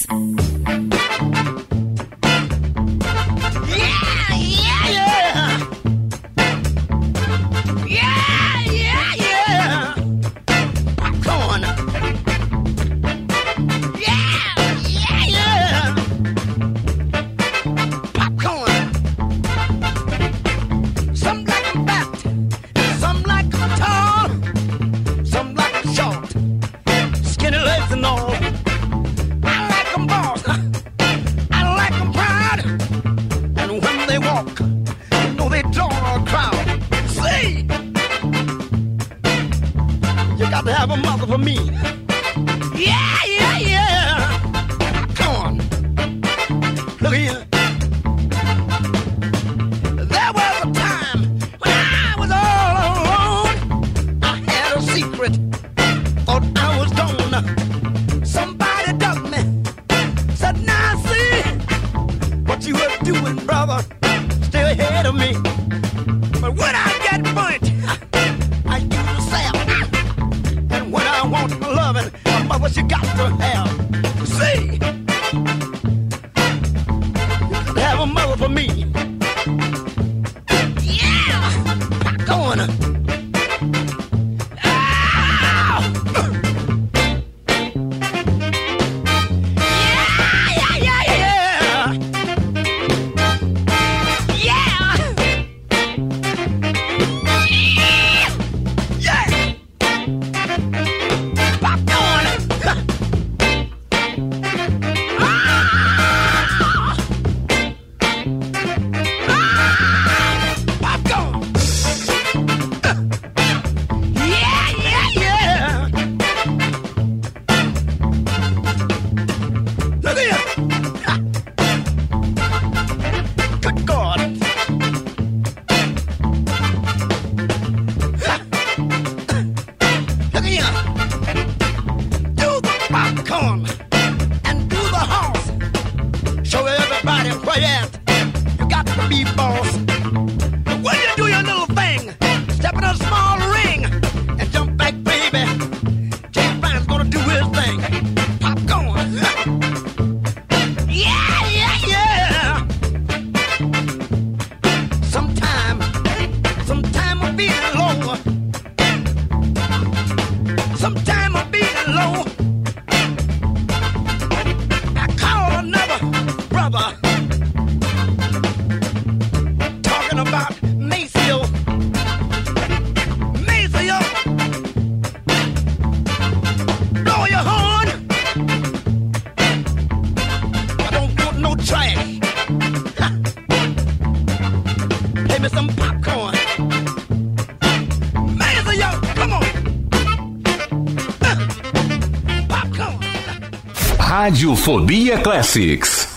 Radiofobia 194.21 195.17
Classics. 195.17 196.10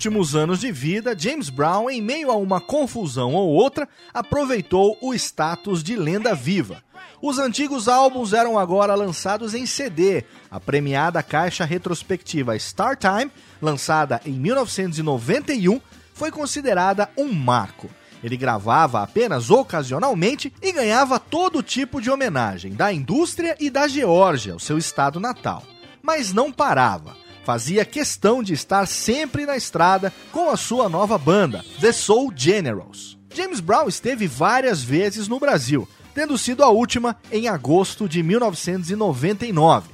Últimos 0.00 0.34
anos 0.34 0.60
de 0.60 0.72
vida, 0.72 1.14
James 1.16 1.50
Brown, 1.50 1.90
em 1.90 2.00
meio 2.00 2.30
a 2.30 2.34
uma 2.34 2.58
confusão 2.58 3.34
ou 3.34 3.50
outra, 3.50 3.86
aproveitou 4.14 4.96
o 5.02 5.12
status 5.12 5.84
de 5.84 5.94
lenda 5.94 6.34
viva. 6.34 6.82
Os 7.20 7.38
antigos 7.38 7.86
álbuns 7.86 8.32
eram 8.32 8.58
agora 8.58 8.94
lançados 8.94 9.52
em 9.52 9.66
CD. 9.66 10.24
A 10.50 10.58
premiada 10.58 11.22
caixa 11.22 11.66
retrospectiva 11.66 12.58
Star 12.58 12.96
Time, 12.96 13.30
lançada 13.60 14.22
em 14.24 14.32
1991, 14.32 15.78
foi 16.14 16.30
considerada 16.30 17.10
um 17.14 17.30
marco. 17.30 17.90
Ele 18.24 18.38
gravava 18.38 19.02
apenas 19.02 19.50
ocasionalmente 19.50 20.50
e 20.62 20.72
ganhava 20.72 21.20
todo 21.20 21.62
tipo 21.62 22.00
de 22.00 22.10
homenagem 22.10 22.72
da 22.72 22.90
indústria 22.90 23.54
e 23.60 23.68
da 23.68 23.86
Geórgia, 23.86 24.56
o 24.56 24.60
seu 24.60 24.78
estado 24.78 25.20
natal. 25.20 25.62
Mas 26.02 26.32
não 26.32 26.50
parava. 26.50 27.19
Fazia 27.44 27.84
questão 27.84 28.42
de 28.42 28.52
estar 28.52 28.86
sempre 28.86 29.46
na 29.46 29.56
estrada 29.56 30.12
com 30.30 30.50
a 30.50 30.56
sua 30.56 30.88
nova 30.88 31.16
banda, 31.16 31.64
The 31.80 31.92
Soul 31.92 32.32
Generals. 32.34 33.18
James 33.34 33.60
Brown 33.60 33.88
esteve 33.88 34.26
várias 34.26 34.82
vezes 34.82 35.28
no 35.28 35.38
Brasil, 35.38 35.88
tendo 36.14 36.36
sido 36.36 36.62
a 36.62 36.68
última 36.68 37.16
em 37.30 37.48
agosto 37.48 38.08
de 38.08 38.22
1999. 38.22 39.88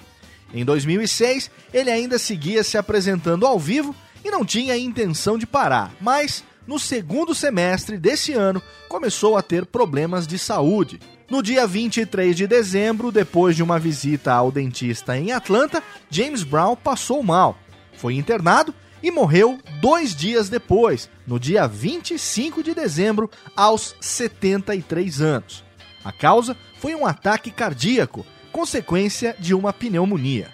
Em 0.52 0.64
2006, 0.64 1.50
ele 1.72 1.90
ainda 1.90 2.18
seguia 2.18 2.64
se 2.64 2.78
apresentando 2.78 3.46
ao 3.46 3.58
vivo 3.58 3.94
e 4.24 4.30
não 4.30 4.44
tinha 4.44 4.76
intenção 4.76 5.38
de 5.38 5.46
parar, 5.46 5.92
mas 6.00 6.42
no 6.66 6.78
segundo 6.80 7.34
semestre 7.34 7.96
desse 7.96 8.32
ano, 8.32 8.60
começou 8.88 9.36
a 9.36 9.42
ter 9.42 9.64
problemas 9.64 10.26
de 10.26 10.36
saúde. 10.36 10.98
No 11.28 11.42
dia 11.42 11.66
23 11.66 12.36
de 12.36 12.46
dezembro, 12.46 13.10
depois 13.10 13.56
de 13.56 13.62
uma 13.62 13.80
visita 13.80 14.32
ao 14.32 14.52
dentista 14.52 15.18
em 15.18 15.32
Atlanta, 15.32 15.82
James 16.08 16.44
Brown 16.44 16.76
passou 16.76 17.20
mal. 17.20 17.58
Foi 17.94 18.14
internado 18.14 18.72
e 19.02 19.10
morreu 19.10 19.58
dois 19.80 20.14
dias 20.14 20.48
depois, 20.48 21.10
no 21.26 21.40
dia 21.40 21.66
25 21.66 22.62
de 22.62 22.72
dezembro, 22.74 23.28
aos 23.56 23.96
73 24.00 25.20
anos. 25.20 25.64
A 26.04 26.12
causa 26.12 26.56
foi 26.78 26.94
um 26.94 27.04
ataque 27.04 27.50
cardíaco, 27.50 28.24
consequência 28.52 29.34
de 29.36 29.52
uma 29.52 29.72
pneumonia. 29.72 30.48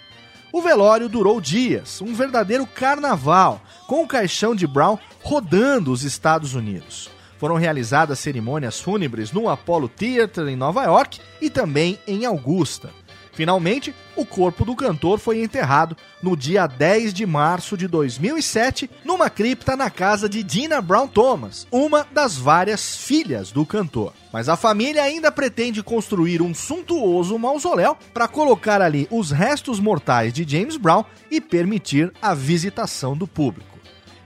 O 0.51 0.59
velório 0.59 1.07
durou 1.07 1.39
dias, 1.39 2.01
um 2.01 2.15
verdadeiro 2.15 2.65
carnaval, 2.65 3.61
com 3.85 4.03
o 4.03 4.07
caixão 4.07 4.55
de 4.55 4.65
Brown 4.65 4.97
rodando 5.21 5.91
os 5.91 6.03
Estados 6.03 6.55
Unidos. 6.55 7.11
Foram 7.43 7.57
realizadas 7.57 8.19
cerimônias 8.19 8.79
fúnebres 8.79 9.33
no 9.33 9.49
Apollo 9.49 9.89
Theater 9.89 10.47
em 10.47 10.55
Nova 10.55 10.85
York 10.85 11.19
e 11.41 11.49
também 11.49 11.99
em 12.07 12.23
Augusta. 12.23 12.89
Finalmente, 13.33 13.93
o 14.15 14.25
corpo 14.25 14.63
do 14.63 14.73
cantor 14.77 15.19
foi 15.19 15.43
enterrado 15.43 15.97
no 16.21 16.37
dia 16.37 16.65
10 16.65 17.13
de 17.13 17.25
março 17.25 17.75
de 17.75 17.85
2007, 17.85 18.89
numa 19.03 19.29
cripta 19.29 19.75
na 19.75 19.89
casa 19.89 20.29
de 20.29 20.41
Dina 20.41 20.79
Brown 20.79 21.05
Thomas, 21.05 21.67
uma 21.69 22.07
das 22.13 22.37
várias 22.37 22.95
filhas 22.95 23.51
do 23.51 23.65
cantor. 23.65 24.13
Mas 24.31 24.47
a 24.47 24.55
família 24.55 25.03
ainda 25.03 25.29
pretende 25.29 25.83
construir 25.83 26.41
um 26.41 26.55
suntuoso 26.55 27.37
mausoléu 27.37 27.97
para 28.13 28.25
colocar 28.25 28.81
ali 28.81 29.05
os 29.11 29.31
restos 29.31 29.81
mortais 29.81 30.31
de 30.31 30.49
James 30.49 30.77
Brown 30.77 31.03
e 31.29 31.41
permitir 31.41 32.09
a 32.21 32.33
visitação 32.33 33.17
do 33.17 33.27
público. 33.27 33.72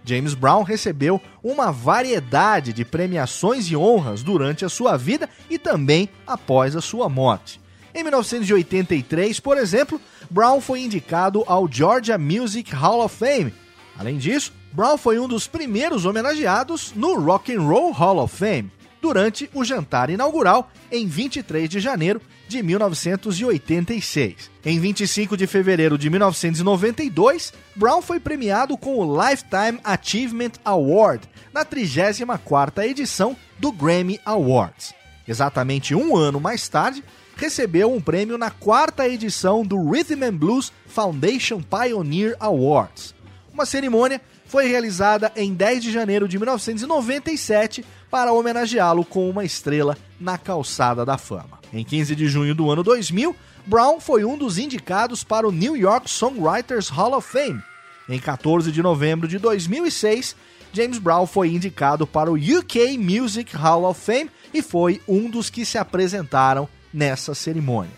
James 0.08 0.34
Brown 0.34 0.64
recebeu 0.64 1.22
uma 1.43 1.72
variedade 1.72 2.72
de 2.72 2.86
premiações 2.86 3.70
e 3.70 3.76
honras 3.76 4.24
durante 4.24 4.64
a 4.64 4.70
sua 4.70 4.95
vida 4.95 5.30
e 5.49 5.60
também 5.60 6.08
após 6.26 6.76
a 6.76 6.82
sua 6.82 7.10
morte. 7.10 7.60
Em 7.93 8.03
1983, 8.03 9.39
por 9.39 9.58
exemplo, 9.58 9.99
Brown 10.30 10.62
foi 10.62 10.82
indicado 10.82 11.43
ao 11.45 11.70
Georgia 11.70 12.18
Music 12.18 12.74
Hall 12.74 13.03
of 13.03 13.16
Fame. 13.16 13.53
Além 13.99 14.18
disso, 14.18 14.53
Brown 14.72 14.97
foi 14.97 15.20
um 15.20 15.28
dos 15.28 15.47
primeiros 15.47 16.05
homenageados 16.05 16.93
no 16.95 17.20
Rock 17.20 17.53
and 17.53 17.62
Roll 17.62 17.91
Hall 17.91 18.20
of 18.20 18.36
Fame 18.36 18.72
durante 19.02 19.50
o 19.54 19.64
jantar 19.64 20.10
inaugural 20.10 20.72
em 20.91 21.08
23 21.08 21.70
de 21.70 21.80
janeiro 21.80 22.22
de 22.48 22.64
1986. 22.64 24.50
Em 24.64 24.80
25 24.80 25.36
de 25.36 25.45
fevereiro 25.45 25.98
de 25.98 26.10
1992, 26.10 27.54
Brown 27.76 28.02
foi 28.02 28.20
premiado 28.20 28.78
com 28.78 28.95
o 28.95 29.22
Lifetime 29.22 29.80
Achievement 29.84 30.54
Award 30.64 31.28
na 31.54 31.66
34ª 31.66 32.86
edição 32.86 33.36
do 33.60 33.72
Grammy 33.72 34.20
Awards. 34.26 34.93
Exatamente 35.28 35.93
um 35.93 36.16
ano 36.16 36.39
mais 36.39 36.68
tarde, 36.70 37.04
recebeu 37.36 37.93
um 37.93 38.02
prêmio 38.02 38.38
na 38.38 38.50
quarta 38.50 39.08
edição 39.08 39.64
do 39.64 39.89
Rhythm 39.89 40.24
and 40.24 40.36
Blues 40.36 40.72
Foundation 40.88 41.62
Pioneer 41.62 42.36
Awards. 42.39 43.14
Uma 43.54 43.66
cerimônia 43.66 44.22
foi 44.48 44.68
realizada 44.68 45.32
em 45.36 45.54
10 45.54 45.84
de 45.84 45.91
janeiro 45.91 46.28
de 46.28 46.38
1997 46.38 47.86
para 48.10 48.32
homenageá-lo 48.32 49.04
com 49.04 49.30
uma 49.30 49.43
estrela 49.43 49.98
na 50.20 50.38
calçada 50.38 51.06
da 51.06 51.18
fama. 51.18 51.60
Em 51.74 51.84
15 51.84 52.16
de 52.16 52.28
junho 52.28 52.56
do 52.56 52.72
ano 52.72 52.82
2000, 52.84 53.36
Brown 53.66 54.00
foi 54.00 54.24
um 54.24 54.38
dos 54.38 54.58
indicados 54.58 55.24
para 55.24 55.48
o 55.48 55.52
New 55.52 55.76
York 55.76 56.10
Songwriters 56.10 56.88
Hall 56.88 57.14
of 57.14 57.28
Fame. 57.30 57.62
Em 58.08 58.18
14 58.18 58.72
de 58.72 58.82
novembro 58.82 59.28
de 59.28 59.38
2006, 59.38 60.36
James 60.72 60.98
Brown 60.98 61.28
foi 61.28 61.50
indicado 61.50 62.08
para 62.08 62.32
o 62.32 62.36
UK 62.36 62.98
Music 62.98 63.56
Hall 63.56 63.84
of 63.84 64.00
Fame 64.00 64.32
e 64.54 64.62
foi 64.62 65.02
um 65.08 65.30
dos 65.30 65.50
que 65.50 65.66
se 65.66 65.78
apresentaram 65.78 66.70
nessa 66.93 67.36
cerimônia. 67.36 67.91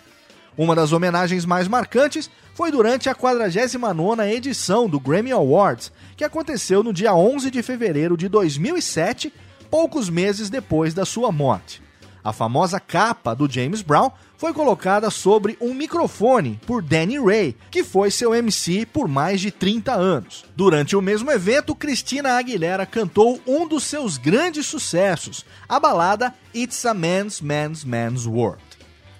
Uma 0.57 0.75
das 0.75 0.91
homenagens 0.91 1.45
mais 1.45 1.67
marcantes 1.67 2.29
foi 2.59 2.71
durante 2.71 3.07
a 3.07 3.15
49ª 3.15 4.29
edição 4.29 4.89
do 4.89 4.99
Grammy 4.99 5.31
Awards, 5.31 5.93
que 6.17 6.25
aconteceu 6.25 6.83
no 6.83 6.91
dia 6.91 7.15
11 7.15 7.49
de 7.49 7.63
fevereiro 7.63 8.17
de 8.17 8.27
2007, 8.27 9.33
poucos 9.71 10.09
meses 10.09 10.49
depois 10.49 10.93
da 10.93 11.05
sua 11.05 11.31
morte. 11.31 11.81
A 12.21 12.33
famosa 12.33 12.77
capa 12.77 13.33
do 13.33 13.49
James 13.49 13.81
Brown 13.81 14.11
foi 14.35 14.51
colocada 14.51 15.09
sobre 15.09 15.57
um 15.61 15.73
microfone 15.73 16.59
por 16.67 16.81
Danny 16.81 17.17
Ray, 17.17 17.55
que 17.71 17.81
foi 17.81 18.11
seu 18.11 18.35
MC 18.35 18.85
por 18.85 19.07
mais 19.07 19.39
de 19.39 19.51
30 19.51 19.93
anos. 19.93 20.43
Durante 20.53 20.97
o 20.97 21.01
mesmo 21.01 21.31
evento, 21.31 21.73
Cristina 21.73 22.33
Aguilera 22.33 22.85
cantou 22.85 23.39
um 23.47 23.65
dos 23.69 23.85
seus 23.85 24.17
grandes 24.17 24.65
sucessos, 24.65 25.45
a 25.69 25.79
balada 25.79 26.35
It's 26.53 26.85
a 26.85 26.93
Man's 26.93 27.39
Man's 27.39 27.85
Man's 27.85 28.25
World. 28.25 28.68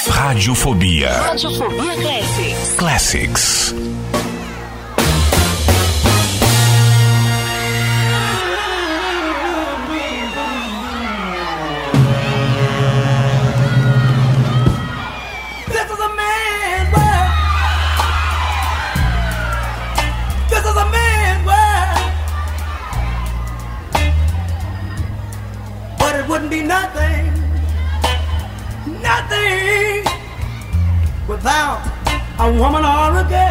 Radiofobia. 0.08 1.12
Radiofobia 1.12 1.96
Classics. 1.96 2.76
Classics. 2.78 3.76
A 32.44 32.52
woman 32.52 32.84
or 32.84 33.20
a 33.20 33.24
girl. 33.30 33.43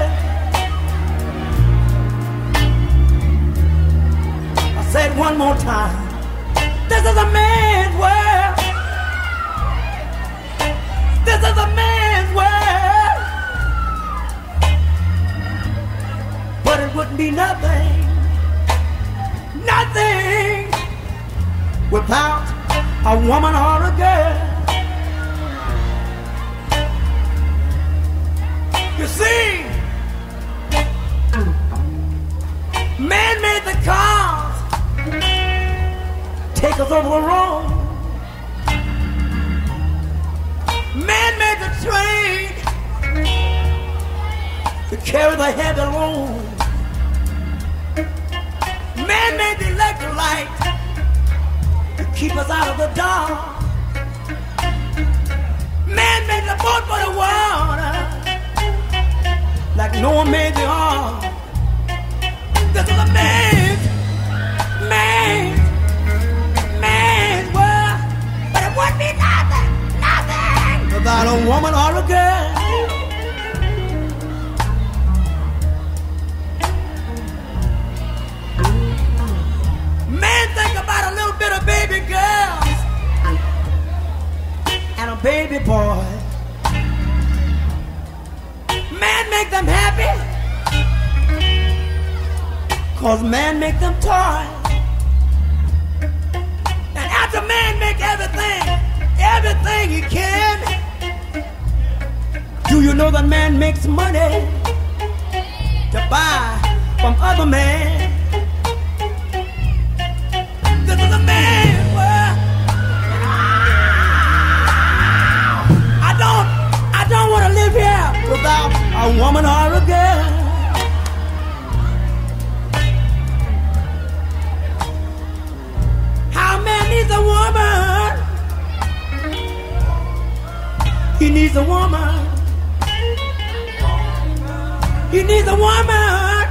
He 135.12 135.22
needs 135.22 135.46
a 135.46 135.54
woman. 135.54 136.48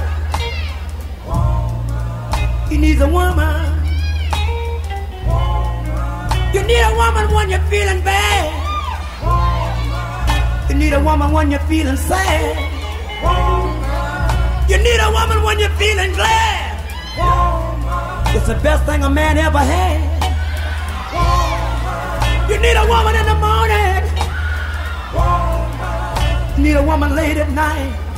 He 2.70 2.78
needs 2.78 3.00
a 3.00 3.08
woman. 3.08 3.82
You 6.54 6.62
need 6.62 6.80
a 6.80 6.94
woman 6.94 7.34
when 7.34 7.50
you're 7.50 7.66
feeling 7.66 8.04
bad. 8.04 8.46
You 10.70 10.76
need 10.76 10.92
a 10.92 11.02
woman 11.02 11.32
when 11.32 11.50
you're 11.50 11.66
feeling 11.66 11.96
sad. 11.96 12.56
You 14.70 14.78
need 14.78 15.00
a 15.00 15.10
woman 15.10 15.42
when 15.42 15.58
you're 15.58 15.68
feeling 15.70 16.12
glad. 16.12 16.78
It's 18.36 18.46
the 18.46 18.54
best 18.62 18.86
thing 18.86 19.02
a 19.02 19.10
man 19.10 19.38
ever 19.38 19.58
had. 19.58 20.00
You 22.48 22.60
need 22.60 22.76
a 22.76 22.86
woman 22.86 23.16
in 23.16 23.26
the 23.26 23.34
morning. 23.42 24.02
You 26.56 26.62
need 26.62 26.76
a 26.76 26.82
woman 26.84 27.16
late 27.16 27.38
at 27.38 27.50
night. 27.50 28.11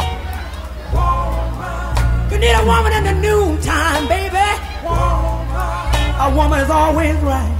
Need 2.45 2.57
a 2.57 2.67
woman 2.67 2.93
in 2.93 3.05
the 3.05 3.15
noontime, 3.15 4.07
baby. 4.07 4.37
A 4.85 6.31
woman 6.37 6.61
is 6.61 6.69
always 6.69 7.17
right. 7.23 7.57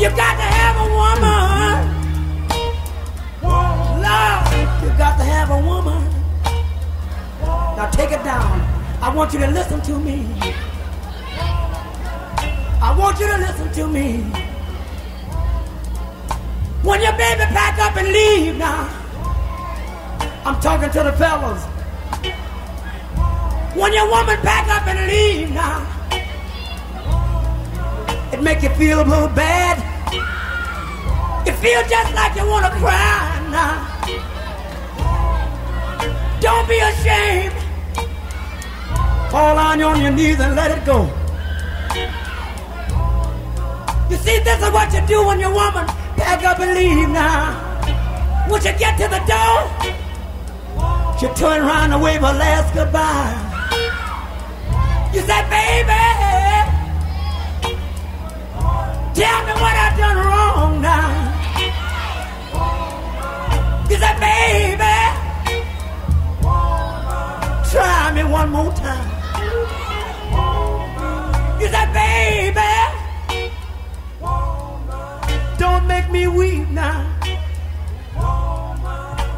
You 0.00 0.08
got 0.10 0.34
to 0.42 0.48
have 0.58 0.76
a 0.76 0.88
woman. 0.98 1.76
Love, 4.02 4.82
you 4.82 4.88
got 4.98 5.16
to 5.18 5.22
have 5.22 5.50
a 5.52 5.60
woman. 5.60 6.02
Now 7.76 7.88
take 7.92 8.10
it 8.10 8.24
down. 8.24 8.60
I 9.00 9.14
want 9.14 9.32
you 9.32 9.38
to 9.38 9.50
listen 9.52 9.80
to 9.82 10.00
me. 10.00 10.26
I 12.82 12.92
want 12.98 13.20
you 13.20 13.28
to 13.28 13.38
listen 13.38 13.72
to 13.72 13.86
me. 13.86 14.22
When 16.82 17.00
your 17.00 17.12
baby 17.12 17.44
pack 17.54 17.78
up 17.78 17.96
and 17.98 18.08
leave 18.08 18.56
now, 18.56 18.88
I'm 20.44 20.60
talking 20.60 20.90
to 20.90 21.04
the 21.04 21.12
fellas. 21.12 21.75
When 23.76 23.92
your 23.92 24.08
woman 24.08 24.38
pack 24.38 24.66
up 24.72 24.86
and 24.88 25.06
leave 25.06 25.50
now, 25.52 25.84
it 28.32 28.42
make 28.42 28.62
you 28.62 28.70
feel 28.70 29.02
a 29.02 29.04
little 29.04 29.28
bad. 29.28 29.76
You 31.46 31.52
feel 31.52 31.82
just 31.86 32.14
like 32.14 32.34
you 32.36 32.46
want 32.48 32.64
to 32.64 32.72
cry 32.80 33.38
now. 33.52 33.76
Don't 36.40 36.66
be 36.66 36.78
ashamed. 36.78 37.52
Fall 39.30 39.58
on 39.58 39.78
your 39.78 40.10
knees 40.10 40.40
and 40.40 40.56
let 40.56 40.70
it 40.70 40.82
go. 40.86 41.04
You 44.08 44.16
see, 44.16 44.38
this 44.40 44.62
is 44.62 44.70
what 44.72 44.90
you 44.94 45.06
do 45.06 45.26
when 45.26 45.38
your 45.38 45.52
woman 45.52 45.86
pack 46.16 46.42
up 46.44 46.58
and 46.60 46.74
leave 46.74 47.10
now. 47.10 48.48
Once 48.48 48.64
you 48.64 48.72
get 48.78 48.96
to 48.96 49.06
the 49.06 49.20
door, 49.28 49.68
you 51.20 51.28
turn 51.36 51.60
around 51.60 51.92
and 51.92 52.02
wave 52.02 52.22
her 52.22 52.32
last 52.32 52.72
goodbye. 52.74 53.45
You 55.16 55.22
say, 55.22 55.42
baby, 55.48 56.02
tell 59.14 59.40
me 59.46 59.52
what 59.62 59.74
I've 59.84 59.96
done 59.96 60.18
wrong 60.26 60.82
now. 60.82 61.08
You 63.88 63.96
say, 63.96 64.14
baby, 64.20 64.96
try 67.70 68.12
me 68.14 68.24
one 68.24 68.50
more 68.50 68.70
time. 68.74 69.08
You 71.62 71.68
say, 71.68 71.86
baby, 71.94 72.72
don't 75.56 75.86
make 75.86 76.10
me 76.10 76.28
weep 76.28 76.68
now. 76.68 77.06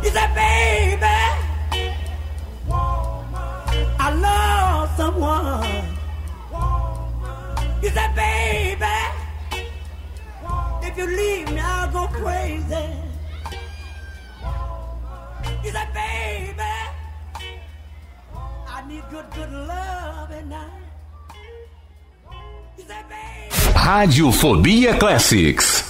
You 0.02 0.10
say, 0.10 0.26
baby, 0.34 0.87
Say, 7.98 8.10
baby, 8.14 8.96
if 10.86 10.96
you 10.96 11.06
leave 11.06 11.50
me, 11.50 11.58
I'll 11.58 11.90
go 11.90 12.06
crazy. 12.06 12.86
You 15.64 15.70
say, 15.72 15.86
baby, 15.92 16.72
I 18.68 18.84
need 18.86 19.02
good, 19.10 19.24
good 19.34 19.50
love. 19.50 20.30
You 22.76 22.84
say, 22.86 23.02
baby. 23.08 23.54
Radiofobia 23.74 24.98
Classics. 25.00 25.87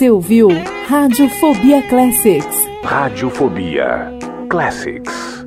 Você 0.00 0.08
ouviu 0.08 0.48
Radiofobia 0.88 1.86
Classics. 1.86 2.56
Radiofobia 2.82 4.10
Classics. 4.48 5.44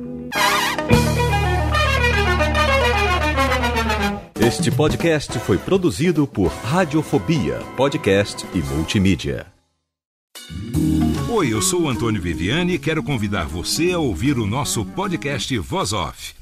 Este 4.38 4.70
podcast 4.70 5.40
foi 5.40 5.58
produzido 5.58 6.24
por 6.24 6.52
Radiofobia, 6.52 7.58
podcast 7.76 8.46
e 8.54 8.58
multimídia. 8.58 9.44
Oi, 11.28 11.52
eu 11.52 11.60
sou 11.60 11.82
o 11.82 11.88
Antônio 11.88 12.22
Viviani 12.22 12.74
e 12.74 12.78
quero 12.78 13.02
convidar 13.02 13.48
você 13.48 13.90
a 13.90 13.98
ouvir 13.98 14.38
o 14.38 14.46
nosso 14.46 14.84
podcast 14.84 15.58
Voz 15.58 15.92
Off. 15.92 16.13